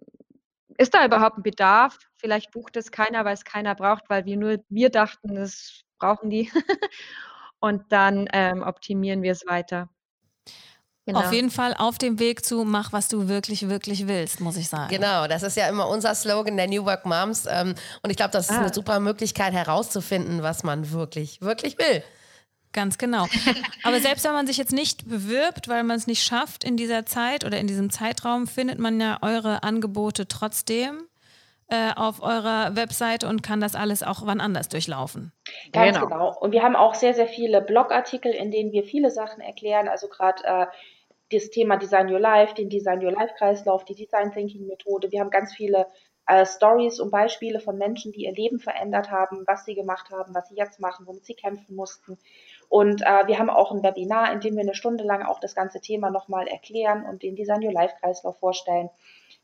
ist 0.78 0.94
da 0.94 1.04
überhaupt 1.04 1.38
ein 1.38 1.42
Bedarf? 1.42 1.98
Vielleicht 2.16 2.52
bucht 2.52 2.76
es 2.76 2.90
keiner, 2.90 3.24
weil 3.24 3.34
es 3.34 3.44
keiner 3.44 3.74
braucht, 3.74 4.08
weil 4.08 4.24
wir 4.24 4.36
nur, 4.36 4.58
wir 4.68 4.90
dachten, 4.90 5.34
das 5.34 5.82
brauchen 5.98 6.30
die. 6.30 6.50
und 7.60 7.92
dann 7.92 8.28
ähm, 8.32 8.62
optimieren 8.62 9.22
wir 9.22 9.32
es 9.32 9.46
weiter. 9.46 9.88
Genau. 11.06 11.20
Auf 11.20 11.32
jeden 11.32 11.50
Fall 11.50 11.74
auf 11.76 11.98
dem 11.98 12.18
Weg 12.18 12.44
zu 12.44 12.64
mach, 12.64 12.92
was 12.92 13.08
du 13.08 13.26
wirklich, 13.26 13.68
wirklich 13.68 14.06
willst, 14.06 14.40
muss 14.40 14.56
ich 14.56 14.68
sagen. 14.68 14.90
Genau, 14.90 15.26
das 15.26 15.42
ist 15.42 15.56
ja 15.56 15.68
immer 15.68 15.88
unser 15.88 16.14
Slogan 16.14 16.56
der 16.56 16.68
New 16.68 16.84
Work 16.84 17.04
Moms. 17.04 17.46
Ähm, 17.50 17.74
und 18.02 18.10
ich 18.10 18.16
glaube, 18.16 18.30
das 18.30 18.48
ist 18.48 18.56
ah. 18.56 18.60
eine 18.60 18.72
super 18.72 19.00
Möglichkeit 19.00 19.52
herauszufinden, 19.52 20.42
was 20.42 20.62
man 20.62 20.92
wirklich, 20.92 21.40
wirklich 21.40 21.78
will. 21.78 22.02
Ganz 22.72 22.98
genau. 22.98 23.26
Aber 23.82 23.98
selbst 24.00 24.24
wenn 24.24 24.32
man 24.32 24.46
sich 24.46 24.56
jetzt 24.56 24.72
nicht 24.72 25.08
bewirbt, 25.08 25.68
weil 25.68 25.82
man 25.82 25.96
es 25.96 26.06
nicht 26.06 26.22
schafft 26.22 26.62
in 26.62 26.76
dieser 26.76 27.04
Zeit 27.04 27.44
oder 27.44 27.58
in 27.58 27.66
diesem 27.66 27.90
Zeitraum, 27.90 28.46
findet 28.46 28.78
man 28.78 29.00
ja 29.00 29.18
eure 29.22 29.62
Angebote 29.62 30.28
trotzdem 30.28 31.02
äh, 31.68 31.92
auf 31.94 32.22
eurer 32.22 32.76
Webseite 32.76 33.28
und 33.28 33.42
kann 33.42 33.60
das 33.60 33.74
alles 33.74 34.02
auch 34.02 34.24
wann 34.24 34.40
anders 34.40 34.68
durchlaufen. 34.68 35.32
Ganz 35.72 35.96
genau. 35.96 36.08
genau. 36.08 36.38
Und 36.38 36.52
wir 36.52 36.62
haben 36.62 36.76
auch 36.76 36.94
sehr, 36.94 37.14
sehr 37.14 37.28
viele 37.28 37.60
Blogartikel, 37.60 38.32
in 38.32 38.50
denen 38.50 38.72
wir 38.72 38.84
viele 38.84 39.10
Sachen 39.10 39.40
erklären. 39.40 39.88
Also 39.88 40.08
gerade 40.08 40.42
äh, 40.44 40.66
das 41.32 41.50
Thema 41.50 41.76
Design 41.76 42.12
Your 42.12 42.20
Life, 42.20 42.54
den 42.54 42.68
Design 42.68 43.04
Your 43.04 43.12
Life 43.12 43.34
Kreislauf, 43.38 43.84
die 43.84 43.94
Design 43.94 44.32
Thinking 44.32 44.66
Methode. 44.66 45.10
Wir 45.10 45.20
haben 45.20 45.30
ganz 45.30 45.54
viele 45.54 45.86
äh, 46.26 46.44
Stories 46.46 47.00
und 47.00 47.10
Beispiele 47.10 47.60
von 47.60 47.78
Menschen, 47.78 48.12
die 48.12 48.24
ihr 48.24 48.32
Leben 48.32 48.58
verändert 48.58 49.10
haben, 49.10 49.44
was 49.46 49.64
sie 49.64 49.74
gemacht 49.74 50.10
haben, 50.10 50.34
was 50.34 50.48
sie 50.48 50.56
jetzt 50.56 50.80
machen, 50.80 51.06
womit 51.06 51.24
sie 51.24 51.34
kämpfen 51.34 51.74
mussten. 51.74 52.18
Und 52.70 53.02
äh, 53.02 53.26
wir 53.26 53.40
haben 53.40 53.50
auch 53.50 53.72
ein 53.72 53.82
Webinar, 53.82 54.32
in 54.32 54.38
dem 54.38 54.54
wir 54.54 54.62
eine 54.62 54.76
Stunde 54.76 55.02
lang 55.02 55.24
auch 55.24 55.40
das 55.40 55.56
ganze 55.56 55.80
Thema 55.80 56.08
nochmal 56.10 56.46
erklären 56.46 57.04
und 57.04 57.24
den 57.24 57.34
Design 57.34 57.64
Your 57.64 57.72
Life 57.72 57.96
Kreislauf 58.00 58.38
vorstellen. 58.38 58.90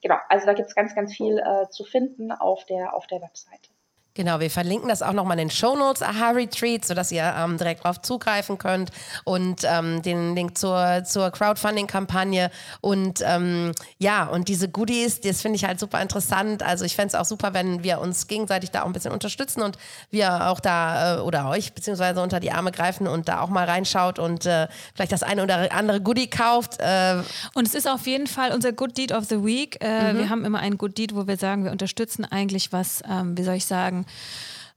Genau, 0.00 0.14
also 0.28 0.46
da 0.46 0.52
gibt 0.52 0.68
es 0.68 0.76
ganz, 0.76 0.94
ganz 0.94 1.12
viel 1.12 1.38
äh, 1.38 1.68
zu 1.68 1.82
finden 1.82 2.30
auf 2.30 2.64
der, 2.66 2.94
auf 2.94 3.08
der 3.08 3.20
Webseite. 3.20 3.75
Genau, 4.16 4.40
wir 4.40 4.50
verlinken 4.50 4.88
das 4.88 5.02
auch 5.02 5.12
nochmal 5.12 5.38
in 5.38 5.48
den 5.48 5.50
Show 5.50 5.76
Notes, 5.76 6.00
Aha 6.00 6.30
Retreat, 6.30 6.86
sodass 6.86 7.12
ihr 7.12 7.34
ähm, 7.36 7.58
direkt 7.58 7.84
drauf 7.84 8.00
zugreifen 8.00 8.56
könnt 8.56 8.90
und 9.24 9.60
ähm, 9.64 10.00
den 10.00 10.34
Link 10.34 10.56
zur, 10.56 11.04
zur 11.04 11.30
Crowdfunding-Kampagne 11.30 12.50
und 12.80 13.22
ähm, 13.22 13.72
ja, 13.98 14.24
und 14.24 14.48
diese 14.48 14.70
Goodies, 14.70 15.20
das 15.20 15.42
finde 15.42 15.56
ich 15.56 15.66
halt 15.66 15.78
super 15.78 16.00
interessant. 16.00 16.62
Also 16.62 16.86
ich 16.86 16.96
fände 16.96 17.08
es 17.08 17.14
auch 17.14 17.26
super, 17.26 17.52
wenn 17.52 17.82
wir 17.82 18.00
uns 18.00 18.26
gegenseitig 18.26 18.70
da 18.70 18.82
auch 18.82 18.86
ein 18.86 18.94
bisschen 18.94 19.12
unterstützen 19.12 19.60
und 19.60 19.76
wir 20.10 20.48
auch 20.48 20.60
da 20.60 21.18
äh, 21.18 21.20
oder 21.20 21.50
euch 21.50 21.74
beziehungsweise 21.74 22.22
unter 22.22 22.40
die 22.40 22.52
Arme 22.52 22.72
greifen 22.72 23.06
und 23.06 23.28
da 23.28 23.42
auch 23.42 23.50
mal 23.50 23.66
reinschaut 23.66 24.18
und 24.18 24.46
äh, 24.46 24.66
vielleicht 24.94 25.12
das 25.12 25.22
eine 25.22 25.42
oder 25.42 25.70
andere 25.72 26.00
Goodie 26.00 26.30
kauft. 26.30 26.80
Äh. 26.80 27.16
Und 27.52 27.68
es 27.68 27.74
ist 27.74 27.86
auf 27.86 28.06
jeden 28.06 28.28
Fall 28.28 28.52
unser 28.52 28.72
Good 28.72 28.96
Deed 28.96 29.12
of 29.12 29.24
the 29.24 29.44
Week. 29.44 29.76
Äh, 29.84 30.14
mhm. 30.14 30.18
Wir 30.18 30.30
haben 30.30 30.44
immer 30.46 30.60
ein 30.60 30.78
Good 30.78 30.96
Deed, 30.96 31.14
wo 31.14 31.26
wir 31.26 31.36
sagen, 31.36 31.64
wir 31.64 31.70
unterstützen 31.70 32.24
eigentlich 32.24 32.72
was, 32.72 33.02
ähm, 33.06 33.36
wie 33.36 33.42
soll 33.42 33.56
ich 33.56 33.66
sagen, 33.66 34.05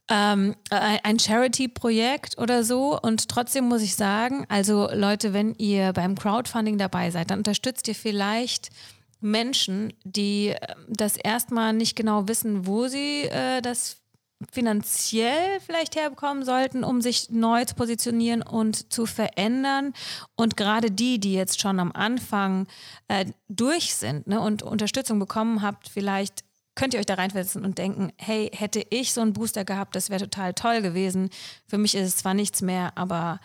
ähm, 0.10 0.56
ein 0.72 1.20
Charity-Projekt 1.20 2.38
oder 2.38 2.64
so. 2.64 3.00
Und 3.00 3.30
trotzdem 3.30 3.66
muss 3.66 3.82
ich 3.82 3.96
sagen, 3.96 4.46
also 4.50 4.90
Leute, 4.92 5.34
wenn 5.34 5.54
ihr 5.56 5.94
beim 5.94 6.16
Crowdfunding 6.16 6.78
dabei 6.78 7.12
seid, 7.12 7.32
dann 7.32 7.40
unterstützt 7.40 7.88
ihr 7.88 7.96
vielleicht 7.96 8.70
Menschen, 9.22 9.94
die 10.04 10.48
ähm, 10.48 10.86
das 10.88 11.18
erstmal 11.18 11.74
nicht 11.74 11.96
genau 11.96 12.28
wissen, 12.28 12.66
wo 12.66 12.88
sie 12.88 13.24
äh, 13.24 13.62
das 13.62 13.98
finanziell 14.54 15.60
vielleicht 15.60 15.98
herbekommen 15.98 16.46
sollten, 16.46 16.86
um 16.86 17.02
sich 17.02 17.30
neu 17.30 17.66
zu 17.66 17.76
positionieren 17.76 18.42
und 18.42 18.92
zu 18.92 19.06
verändern. 19.06 19.94
Und 20.36 20.56
gerade 20.56 20.92
die, 20.92 21.20
die 21.20 21.34
jetzt 21.34 21.60
schon 21.60 21.80
am 21.80 21.92
Anfang 21.92 22.68
äh, 23.10 23.26
durch 23.50 23.96
sind 23.96 24.28
ne, 24.28 24.40
und 24.40 24.64
Unterstützung 24.64 25.20
bekommen 25.20 25.62
habt, 25.62 25.90
vielleicht 25.90 26.46
könnt 26.80 26.94
ihr 26.94 27.02
euch 27.02 27.06
da 27.06 27.16
reinversetzen 27.16 27.66
und 27.66 27.78
denken, 27.78 28.14
hey, 28.18 28.50
hätte 28.56 28.82
ich 28.90 29.12
so 29.14 29.20
einen 29.20 29.34
Booster 29.34 29.66
gehabt, 29.66 29.98
das 29.98 30.10
wäre 30.10 30.22
total 30.22 30.54
toll 30.54 30.82
gewesen. 30.82 31.30
Für 31.68 31.78
mich 31.78 31.94
ist 31.94 32.08
es 32.08 32.16
zwar 32.16 32.34
nichts 32.34 32.62
mehr, 32.62 32.94
aber 32.96 33.42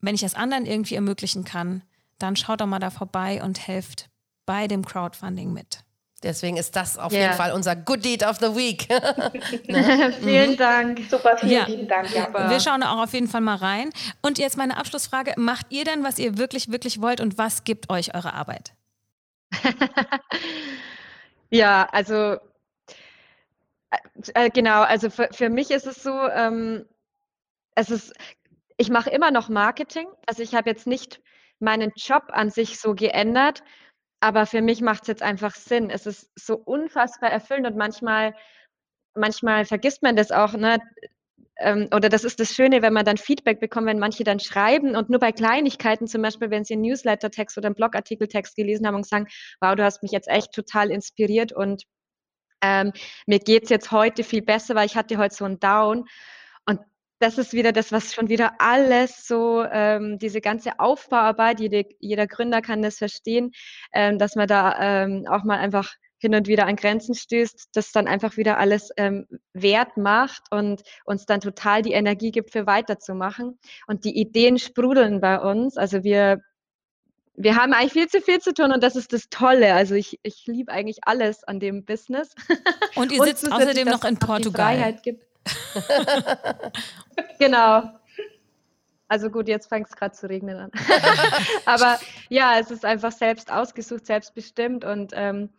wenn 0.00 0.14
ich 0.14 0.22
es 0.22 0.34
anderen 0.34 0.64
irgendwie 0.64 0.94
ermöglichen 0.94 1.44
kann, 1.44 1.82
dann 2.18 2.34
schaut 2.34 2.62
doch 2.62 2.66
mal 2.66 2.78
da 2.78 2.88
vorbei 2.88 3.42
und 3.42 3.66
helft 3.68 4.08
bei 4.46 4.68
dem 4.68 4.86
Crowdfunding 4.86 5.52
mit. 5.52 5.80
Deswegen 6.22 6.56
ist 6.56 6.74
das 6.74 6.96
auf 6.96 7.12
yeah. 7.12 7.22
jeden 7.22 7.34
Fall 7.34 7.52
unser 7.52 7.76
Good 7.76 8.06
Deed 8.06 8.24
of 8.24 8.38
the 8.38 8.56
Week. 8.56 8.88
ne? 9.68 10.14
vielen 10.22 10.52
mhm. 10.52 10.56
Dank. 10.56 11.00
Super, 11.10 11.36
vielen 11.36 11.52
ja. 11.52 11.64
lieben 11.66 11.88
Dank. 11.88 12.10
Ja. 12.14 12.48
Wir 12.48 12.60
schauen 12.60 12.82
auch 12.84 13.02
auf 13.02 13.12
jeden 13.12 13.28
Fall 13.28 13.42
mal 13.42 13.56
rein. 13.56 13.90
Und 14.22 14.38
jetzt 14.38 14.56
meine 14.56 14.78
Abschlussfrage. 14.78 15.34
Macht 15.36 15.66
ihr 15.68 15.84
denn, 15.84 16.04
was 16.04 16.18
ihr 16.18 16.38
wirklich, 16.38 16.70
wirklich 16.70 17.02
wollt 17.02 17.20
und 17.20 17.36
was 17.36 17.64
gibt 17.64 17.90
euch 17.90 18.14
eure 18.14 18.32
Arbeit? 18.32 18.72
ja, 21.50 21.86
also 21.90 22.38
äh, 24.34 24.50
genau, 24.50 24.82
also 24.82 25.10
für, 25.10 25.28
für 25.32 25.50
mich 25.50 25.70
ist 25.70 25.86
es 25.86 26.02
so, 26.02 26.10
ähm, 26.28 26.86
es 27.74 27.90
ist, 27.90 28.12
ich 28.76 28.90
mache 28.90 29.10
immer 29.10 29.30
noch 29.30 29.48
Marketing. 29.48 30.08
Also 30.26 30.42
ich 30.42 30.54
habe 30.54 30.70
jetzt 30.70 30.86
nicht 30.86 31.20
meinen 31.58 31.92
Job 31.96 32.24
an 32.28 32.50
sich 32.50 32.80
so 32.80 32.94
geändert, 32.94 33.62
aber 34.20 34.46
für 34.46 34.62
mich 34.62 34.80
macht 34.80 35.02
es 35.02 35.08
jetzt 35.08 35.22
einfach 35.22 35.54
Sinn. 35.54 35.90
Es 35.90 36.06
ist 36.06 36.30
so 36.36 36.56
unfassbar 36.56 37.30
erfüllend 37.30 37.66
und 37.66 37.76
manchmal, 37.76 38.34
manchmal 39.14 39.64
vergisst 39.64 40.02
man 40.02 40.16
das 40.16 40.30
auch, 40.32 40.54
ne? 40.54 40.78
Ähm, 41.58 41.88
oder 41.94 42.08
das 42.08 42.24
ist 42.24 42.40
das 42.40 42.54
Schöne, 42.54 42.82
wenn 42.82 42.92
man 42.94 43.04
dann 43.04 43.18
Feedback 43.18 43.60
bekommt, 43.60 43.86
wenn 43.86 43.98
manche 43.98 44.24
dann 44.24 44.40
schreiben 44.40 44.96
und 44.96 45.10
nur 45.10 45.20
bei 45.20 45.32
Kleinigkeiten, 45.32 46.06
zum 46.06 46.22
Beispiel, 46.22 46.50
wenn 46.50 46.64
sie 46.64 46.74
einen 46.74 46.82
Newsletter-Text 46.82 47.58
oder 47.58 47.66
einen 47.66 47.74
Blogartikel-Text 47.74 48.56
gelesen 48.56 48.86
haben 48.86 48.94
und 48.96 49.06
sagen, 49.06 49.26
wow, 49.60 49.74
du 49.74 49.84
hast 49.84 50.02
mich 50.02 50.12
jetzt 50.12 50.28
echt 50.28 50.52
total 50.52 50.90
inspiriert 50.90 51.52
und 51.52 51.84
ähm, 52.62 52.92
mir 53.26 53.38
geht 53.38 53.64
es 53.64 53.70
jetzt 53.70 53.90
heute 53.90 54.24
viel 54.24 54.42
besser, 54.42 54.74
weil 54.74 54.86
ich 54.86 54.96
hatte 54.96 55.18
heute 55.18 55.34
so 55.34 55.44
einen 55.44 55.60
Down. 55.60 56.06
Und 56.66 56.80
das 57.18 57.38
ist 57.38 57.52
wieder 57.52 57.72
das, 57.72 57.92
was 57.92 58.14
schon 58.14 58.28
wieder 58.28 58.54
alles 58.58 59.26
so, 59.26 59.64
ähm, 59.64 60.18
diese 60.18 60.40
ganze 60.40 60.78
Aufbauarbeit, 60.78 61.60
jede, 61.60 61.84
jeder 62.00 62.26
Gründer 62.26 62.62
kann 62.62 62.82
das 62.82 62.98
verstehen, 62.98 63.52
ähm, 63.92 64.18
dass 64.18 64.36
man 64.36 64.48
da 64.48 65.04
ähm, 65.04 65.26
auch 65.28 65.44
mal 65.44 65.58
einfach 65.58 65.94
hin 66.18 66.34
und 66.36 66.46
wieder 66.46 66.66
an 66.66 66.76
Grenzen 66.76 67.14
stößt, 67.16 67.70
das 67.74 67.90
dann 67.90 68.06
einfach 68.06 68.36
wieder 68.36 68.56
alles 68.58 68.90
ähm, 68.96 69.26
wert 69.54 69.96
macht 69.96 70.42
und 70.52 70.82
uns 71.04 71.26
dann 71.26 71.40
total 71.40 71.82
die 71.82 71.92
Energie 71.92 72.30
gibt, 72.30 72.52
für 72.52 72.64
weiterzumachen. 72.66 73.58
Und 73.88 74.04
die 74.04 74.16
Ideen 74.16 74.58
sprudeln 74.58 75.20
bei 75.20 75.40
uns. 75.40 75.76
Also 75.76 76.04
wir 76.04 76.40
wir 77.34 77.56
haben 77.56 77.72
eigentlich 77.72 77.92
viel 77.92 78.08
zu 78.08 78.20
viel 78.20 78.40
zu 78.40 78.52
tun 78.52 78.72
und 78.72 78.82
das 78.82 78.96
ist 78.96 79.12
das 79.12 79.28
Tolle. 79.30 79.74
Also 79.74 79.94
ich, 79.94 80.20
ich 80.22 80.46
liebe 80.46 80.70
eigentlich 80.70 80.98
alles 81.02 81.44
an 81.44 81.60
dem 81.60 81.84
Business. 81.84 82.34
Und 82.94 83.10
ihr 83.10 83.22
sitzt 83.24 83.44
und 83.44 83.52
außerdem 83.52 83.88
noch 83.88 84.04
in 84.04 84.18
Portugal. 84.18 84.76
Freiheit 84.76 85.02
gibt. 85.02 85.24
genau. 87.38 87.84
Also 89.08 89.30
gut, 89.30 89.48
jetzt 89.48 89.68
fängt 89.68 89.88
es 89.88 89.96
gerade 89.96 90.14
zu 90.14 90.28
regnen 90.28 90.58
an. 90.58 90.70
Aber 91.66 91.98
ja, 92.28 92.58
es 92.58 92.70
ist 92.70 92.84
einfach 92.84 93.12
selbst 93.12 93.50
ausgesucht, 93.50 94.06
selbstbestimmt 94.06 94.84
und 94.84 95.12
ähm, 95.14 95.50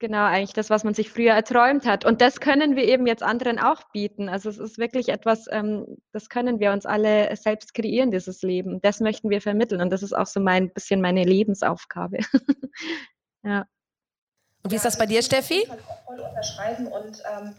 Genau, 0.00 0.24
eigentlich 0.24 0.52
das, 0.52 0.70
was 0.70 0.84
man 0.84 0.92
sich 0.92 1.10
früher 1.10 1.32
erträumt 1.32 1.86
hat. 1.86 2.04
Und 2.04 2.20
das 2.20 2.40
können 2.40 2.76
wir 2.76 2.84
eben 2.84 3.06
jetzt 3.06 3.22
anderen 3.22 3.58
auch 3.58 3.80
bieten. 3.92 4.28
Also 4.28 4.50
es 4.50 4.58
ist 4.58 4.76
wirklich 4.76 5.08
etwas, 5.08 5.46
ähm, 5.50 5.98
das 6.12 6.28
können 6.28 6.58
wir 6.58 6.72
uns 6.72 6.84
alle 6.84 7.34
selbst 7.36 7.74
kreieren, 7.74 8.10
dieses 8.10 8.42
Leben. 8.42 8.80
Das 8.82 9.00
möchten 9.00 9.30
wir 9.30 9.40
vermitteln. 9.40 9.80
Und 9.80 9.90
das 9.90 10.02
ist 10.02 10.12
auch 10.12 10.26
so 10.26 10.40
mein 10.40 10.72
bisschen 10.72 11.00
meine 11.00 11.22
Lebensaufgabe. 11.22 12.18
ja. 13.44 13.66
Und 14.62 14.72
wie 14.72 14.76
ist 14.76 14.84
das 14.84 14.98
bei 14.98 15.06
dir, 15.06 15.22
Steffi? 15.22 15.66
Voll 16.06 16.20
unterschreiben 16.20 16.86
und 16.86 17.22
ähm, 17.36 17.54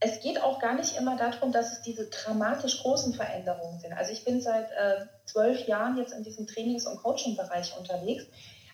es 0.00 0.20
geht 0.20 0.40
auch 0.40 0.60
gar 0.60 0.74
nicht 0.74 0.96
immer 0.96 1.16
darum, 1.16 1.52
dass 1.52 1.72
es 1.72 1.82
diese 1.82 2.08
dramatisch 2.08 2.82
großen 2.82 3.14
Veränderungen 3.14 3.80
sind. 3.80 3.92
Also 3.92 4.12
ich 4.12 4.24
bin 4.24 4.40
seit 4.40 4.70
äh, 4.70 5.06
zwölf 5.24 5.66
Jahren 5.66 5.96
jetzt 5.96 6.12
in 6.12 6.22
diesem 6.22 6.46
Trainings- 6.46 6.86
und 6.86 7.02
Coaching-Bereich 7.02 7.76
unterwegs. 7.76 8.26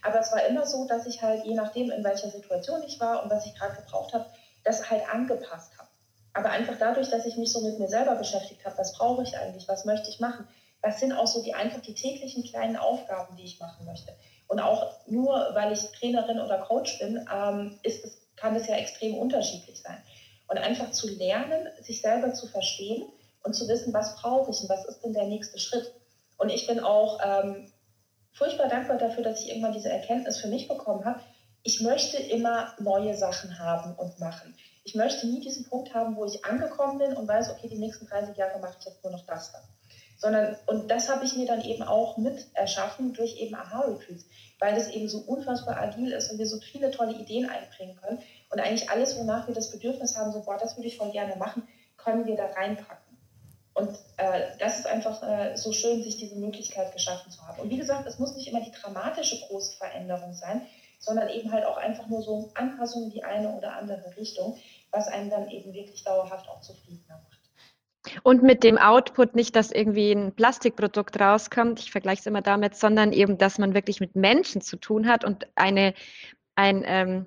Aber 0.04 0.20
es 0.20 0.30
war 0.32 0.44
immer 0.44 0.66
so, 0.66 0.86
dass 0.86 1.06
ich 1.06 1.22
halt, 1.22 1.44
je 1.44 1.54
nachdem, 1.54 1.90
in 1.90 2.04
welcher 2.04 2.28
Situation 2.28 2.82
ich 2.82 3.00
war 3.00 3.22
und 3.22 3.30
was 3.30 3.46
ich 3.46 3.54
gerade 3.54 3.74
gebraucht 3.74 4.12
habe, 4.12 4.26
das 4.62 4.90
halt 4.90 5.02
angepasst 5.08 5.72
habe. 5.78 5.88
Aber 6.34 6.50
einfach 6.50 6.74
dadurch, 6.78 7.08
dass 7.08 7.24
ich 7.24 7.36
mich 7.36 7.50
so 7.50 7.62
mit 7.62 7.78
mir 7.78 7.88
selber 7.88 8.14
beschäftigt 8.16 8.64
habe, 8.66 8.76
was 8.76 8.92
brauche 8.92 9.22
ich 9.22 9.36
eigentlich, 9.38 9.66
was 9.66 9.86
möchte 9.86 10.10
ich 10.10 10.20
machen, 10.20 10.46
was 10.82 11.00
sind 11.00 11.12
auch 11.12 11.26
so 11.26 11.42
die 11.42 11.54
einfach 11.54 11.80
die 11.80 11.94
täglichen 11.94 12.44
kleinen 12.44 12.76
Aufgaben, 12.76 13.34
die 13.36 13.44
ich 13.44 13.60
machen 13.60 13.86
möchte. 13.86 14.14
Und 14.46 14.60
auch 14.60 14.92
nur, 15.06 15.32
weil 15.54 15.72
ich 15.72 15.80
Trainerin 15.98 16.38
oder 16.38 16.58
Coach 16.58 16.98
bin, 16.98 17.26
ähm, 17.32 17.78
ist 17.82 18.04
es, 18.04 18.18
kann 18.36 18.54
es 18.56 18.66
ja 18.66 18.76
extrem 18.76 19.16
unterschiedlich 19.16 19.80
sein. 19.80 20.02
Und 20.48 20.58
einfach 20.58 20.90
zu 20.90 21.08
lernen, 21.08 21.68
sich 21.80 22.02
selber 22.02 22.34
zu 22.34 22.46
verstehen 22.46 23.06
und 23.42 23.54
zu 23.54 23.66
wissen, 23.68 23.94
was 23.94 24.16
brauche 24.16 24.50
ich 24.50 24.60
und 24.60 24.68
was 24.68 24.84
ist 24.84 25.00
denn 25.00 25.14
der 25.14 25.24
nächste 25.24 25.58
Schritt. 25.58 25.94
Und 26.36 26.50
ich 26.50 26.66
bin 26.66 26.80
auch 26.80 27.20
ähm, 27.24 27.72
furchtbar 28.34 28.68
dankbar 28.68 28.98
dafür, 28.98 29.22
dass 29.22 29.40
ich 29.40 29.48
irgendwann 29.48 29.72
diese 29.72 29.90
Erkenntnis 29.90 30.38
für 30.38 30.48
mich 30.48 30.68
bekommen 30.68 31.04
habe. 31.04 31.20
Ich 31.62 31.80
möchte 31.80 32.18
immer 32.18 32.74
neue 32.78 33.16
Sachen 33.16 33.58
haben 33.58 33.94
und 33.94 34.20
machen. 34.20 34.54
Ich 34.84 34.94
möchte 34.94 35.26
nie 35.26 35.40
diesen 35.40 35.64
Punkt 35.64 35.94
haben, 35.94 36.16
wo 36.16 36.26
ich 36.26 36.44
angekommen 36.44 36.98
bin 36.98 37.14
und 37.14 37.26
weiß, 37.26 37.50
okay, 37.50 37.68
die 37.68 37.78
nächsten 37.78 38.06
30 38.06 38.36
Jahre 38.36 38.58
mache 38.58 38.76
ich 38.78 38.84
jetzt 38.84 39.02
nur 39.02 39.12
noch 39.12 39.24
das 39.24 39.52
dann. 39.52 39.62
Sondern, 40.18 40.56
und 40.66 40.90
das 40.90 41.08
habe 41.08 41.24
ich 41.24 41.36
mir 41.36 41.46
dann 41.46 41.62
eben 41.62 41.82
auch 41.82 42.18
mit 42.18 42.46
erschaffen 42.54 43.14
durch 43.14 43.36
eben 43.38 43.54
Aha-Retreats, 43.54 44.26
weil 44.58 44.74
das 44.74 44.88
eben 44.90 45.08
so 45.08 45.18
unfassbar 45.18 45.78
agil 45.78 46.12
ist 46.12 46.30
und 46.30 46.38
wir 46.38 46.46
so 46.46 46.58
viele 46.60 46.90
tolle 46.90 47.14
Ideen 47.14 47.48
einbringen 47.48 47.96
können. 47.96 48.20
Und 48.50 48.60
eigentlich 48.60 48.90
alles, 48.90 49.18
wonach 49.18 49.46
wir 49.48 49.54
das 49.54 49.70
Bedürfnis 49.70 50.16
haben, 50.16 50.32
so, 50.32 50.42
boah, 50.42 50.58
das 50.58 50.76
würde 50.76 50.88
ich 50.88 50.98
voll 50.98 51.10
gerne 51.10 51.36
machen, 51.36 51.66
können 51.96 52.26
wir 52.26 52.36
da 52.36 52.46
reinpacken. 52.46 53.03
Und 53.74 53.90
äh, 54.18 54.42
das 54.60 54.78
ist 54.78 54.86
einfach 54.86 55.22
äh, 55.22 55.56
so 55.56 55.72
schön, 55.72 56.02
sich 56.02 56.16
diese 56.16 56.36
Möglichkeit 56.36 56.92
geschaffen 56.92 57.30
zu 57.30 57.44
haben. 57.46 57.60
Und 57.60 57.70
wie 57.70 57.76
gesagt, 57.76 58.06
es 58.06 58.18
muss 58.20 58.36
nicht 58.36 58.48
immer 58.48 58.60
die 58.60 58.70
dramatische 58.70 59.44
große 59.46 59.76
Veränderung 59.76 60.32
sein, 60.32 60.62
sondern 61.00 61.28
eben 61.28 61.50
halt 61.52 61.66
auch 61.66 61.76
einfach 61.76 62.06
nur 62.06 62.22
so 62.22 62.50
Anpassungen 62.54 63.08
in 63.08 63.14
die 63.14 63.24
eine 63.24 63.50
oder 63.50 63.76
andere 63.76 64.16
Richtung, 64.16 64.58
was 64.90 65.08
einen 65.08 65.28
dann 65.28 65.48
eben 65.50 65.74
wirklich 65.74 66.04
dauerhaft 66.04 66.48
auch 66.48 66.60
zufriedener 66.60 67.16
macht. 67.16 67.34
Und 68.22 68.42
mit 68.42 68.62
dem 68.62 68.78
Output 68.78 69.34
nicht, 69.34 69.56
dass 69.56 69.72
irgendwie 69.72 70.12
ein 70.12 70.34
Plastikprodukt 70.34 71.18
rauskommt, 71.18 71.80
ich 71.80 71.90
vergleiche 71.90 72.20
es 72.20 72.26
immer 72.26 72.42
damit, 72.42 72.76
sondern 72.76 73.12
eben, 73.12 73.38
dass 73.38 73.58
man 73.58 73.74
wirklich 73.74 73.98
mit 73.98 74.14
Menschen 74.14 74.60
zu 74.60 74.76
tun 74.76 75.08
hat 75.08 75.24
und 75.24 75.48
eine, 75.56 75.94
ein, 76.54 76.84
ähm, 76.86 77.26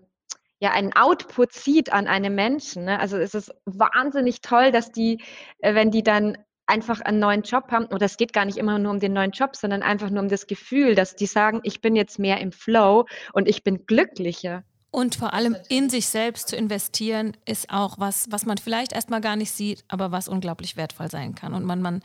ja, 0.59 0.71
einen 0.71 0.95
Output 0.95 1.53
sieht 1.53 1.91
an 1.91 2.07
einem 2.07 2.35
Menschen. 2.35 2.85
Ne? 2.85 2.99
Also 2.99 3.17
es 3.17 3.35
ist 3.35 3.53
wahnsinnig 3.65 4.41
toll, 4.41 4.71
dass 4.71 4.91
die, 4.91 5.21
äh, 5.59 5.75
wenn 5.75 5.91
die 5.91 6.03
dann 6.03 6.37
einfach 6.65 6.99
einen 7.01 7.19
neuen 7.19 7.43
Job 7.43 7.71
haben, 7.71 7.85
oder 7.85 8.05
es 8.05 8.17
geht 8.17 8.33
gar 8.33 8.45
nicht 8.45 8.57
immer 8.57 8.77
nur 8.77 8.91
um 8.91 8.99
den 8.99 9.13
neuen 9.13 9.31
Job, 9.31 9.55
sondern 9.55 9.83
einfach 9.83 10.09
nur 10.09 10.21
um 10.21 10.29
das 10.29 10.47
Gefühl, 10.47 10.95
dass 10.95 11.15
die 11.15 11.25
sagen, 11.25 11.61
ich 11.63 11.81
bin 11.81 11.95
jetzt 11.95 12.19
mehr 12.19 12.39
im 12.41 12.51
Flow 12.51 13.05
und 13.33 13.47
ich 13.47 13.63
bin 13.63 13.85
glücklicher. 13.85 14.63
Und 14.91 15.15
vor 15.15 15.33
allem 15.33 15.55
in 15.69 15.89
sich 15.89 16.07
selbst 16.07 16.49
zu 16.49 16.55
investieren, 16.55 17.37
ist 17.45 17.69
auch 17.69 17.99
was, 17.99 18.31
was 18.31 18.45
man 18.45 18.57
vielleicht 18.57 18.93
erstmal 18.93 19.21
gar 19.21 19.35
nicht 19.35 19.51
sieht, 19.51 19.83
aber 19.87 20.11
was 20.11 20.27
unglaublich 20.27 20.75
wertvoll 20.75 21.09
sein 21.09 21.35
kann. 21.35 21.53
Und 21.53 21.65
man, 21.65 21.81
man 21.81 22.01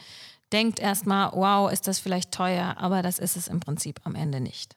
denkt 0.53 0.79
erstmal, 0.79 1.33
wow, 1.33 1.73
ist 1.73 1.89
das 1.89 1.99
vielleicht 1.99 2.33
teuer, 2.33 2.77
aber 2.79 3.03
das 3.03 3.19
ist 3.19 3.37
es 3.37 3.49
im 3.49 3.61
Prinzip 3.61 4.01
am 4.05 4.15
Ende 4.15 4.41
nicht. 4.41 4.77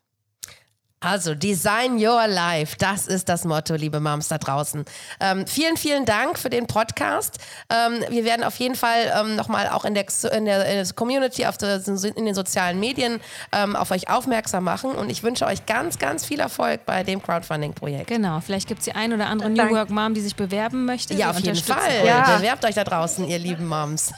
Also, 1.02 1.36
Design 1.36 2.04
Your 2.04 2.26
Life, 2.28 2.78
das 2.80 3.06
ist 3.06 3.30
das 3.30 3.46
Motto, 3.46 3.76
liebe 3.76 4.00
Moms 4.00 4.28
da 4.28 4.38
draußen. 4.38 4.86
Ähm, 5.20 5.46
vielen, 5.46 5.78
vielen 5.78 6.06
Dank 6.06 6.40
für 6.40 6.50
den 6.50 6.66
Podcast. 6.66 7.38
Ähm, 7.70 8.04
wir 8.10 8.26
werden 8.26 8.44
auf 8.44 8.56
jeden 8.56 8.76
Fall 8.76 9.14
ähm, 9.16 9.36
nochmal 9.36 9.68
auch 9.70 9.86
in 9.86 9.94
der, 9.94 10.06
in 10.32 10.46
der, 10.46 10.66
in 10.66 10.84
der 10.84 10.94
Community, 10.96 11.46
auf 11.46 11.58
der, 11.58 11.82
in 11.86 12.26
den 12.26 12.34
sozialen 12.34 12.80
Medien 12.80 13.20
ähm, 13.52 13.76
auf 13.76 13.92
euch 13.92 14.10
aufmerksam 14.10 14.64
machen 14.64 14.92
und 14.92 15.12
ich 15.12 15.22
wünsche 15.22 15.46
euch 15.46 15.66
ganz, 15.66 16.00
ganz 16.00 16.26
viel 16.26 16.40
Erfolg 16.40 16.86
bei 16.86 17.04
dem 17.04 17.22
Crowdfunding-Projekt. 17.22 18.08
Genau, 18.08 18.40
vielleicht 18.40 18.68
gibt 18.68 18.80
es 18.80 18.86
die 18.86 18.94
ein 18.94 19.14
oder 19.14 19.28
andere 19.28 19.50
New 19.50 19.70
Work 19.70 19.90
Mom, 19.90 20.14
die 20.14 20.22
sich 20.22 20.36
bewerben 20.36 20.86
möchte. 20.86 21.14
Ja, 21.14 21.30
auf 21.30 21.40
jeden 21.40 21.56
Fall. 21.56 22.06
Ja. 22.06 22.38
Bewerbt 22.38 22.66
euch 22.66 22.76
da 22.76 22.84
draußen, 22.84 23.28
ihr 23.28 23.38
lieben 23.38 23.68
Moms. 23.68 24.12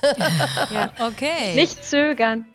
ja, 0.72 0.92
okay. 1.00 1.56
Nicht 1.56 1.84
zögern. 1.84 2.46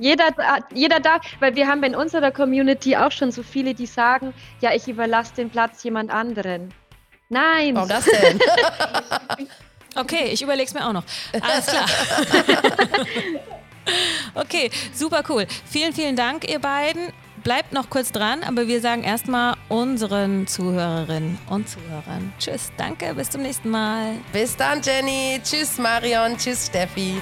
Jeder, 0.00 0.34
jeder 0.72 0.98
darf, 0.98 1.20
weil 1.40 1.54
wir 1.54 1.68
haben 1.68 1.82
in 1.82 1.94
unserer 1.94 2.30
Community 2.30 2.96
auch 2.96 3.12
schon 3.12 3.30
so 3.30 3.42
viele, 3.42 3.74
die 3.74 3.84
sagen, 3.84 4.32
ja, 4.60 4.74
ich 4.74 4.88
überlasse 4.88 5.34
den 5.34 5.50
Platz 5.50 5.84
jemand 5.84 6.10
anderen. 6.10 6.72
Nein. 7.28 7.74
Warum 7.76 7.88
das 7.88 8.06
denn? 8.06 8.40
okay, 9.96 10.30
ich 10.32 10.40
überlege 10.40 10.66
es 10.66 10.74
mir 10.74 10.86
auch 10.86 10.94
noch. 10.94 11.04
Alles 11.40 11.66
klar. 11.66 11.86
okay, 14.34 14.70
super 14.94 15.22
cool. 15.28 15.46
Vielen, 15.66 15.92
vielen 15.92 16.16
Dank, 16.16 16.50
ihr 16.50 16.60
beiden. 16.60 17.12
Bleibt 17.42 17.72
noch 17.72 17.90
kurz 17.90 18.10
dran, 18.10 18.42
aber 18.42 18.68
wir 18.68 18.80
sagen 18.80 19.02
erstmal 19.02 19.54
unseren 19.68 20.46
Zuhörerinnen 20.46 21.38
und 21.48 21.68
Zuhörern 21.68 22.32
Tschüss, 22.38 22.70
danke, 22.76 23.14
bis 23.14 23.30
zum 23.30 23.42
nächsten 23.42 23.70
Mal. 23.70 24.16
Bis 24.32 24.56
dann, 24.56 24.80
Jenny. 24.82 25.40
Tschüss, 25.42 25.78
Marion. 25.78 26.36
Tschüss, 26.36 26.66
Steffi. 26.66 27.20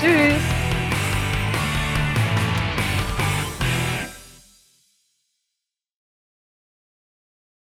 Tschüss. 0.00 0.77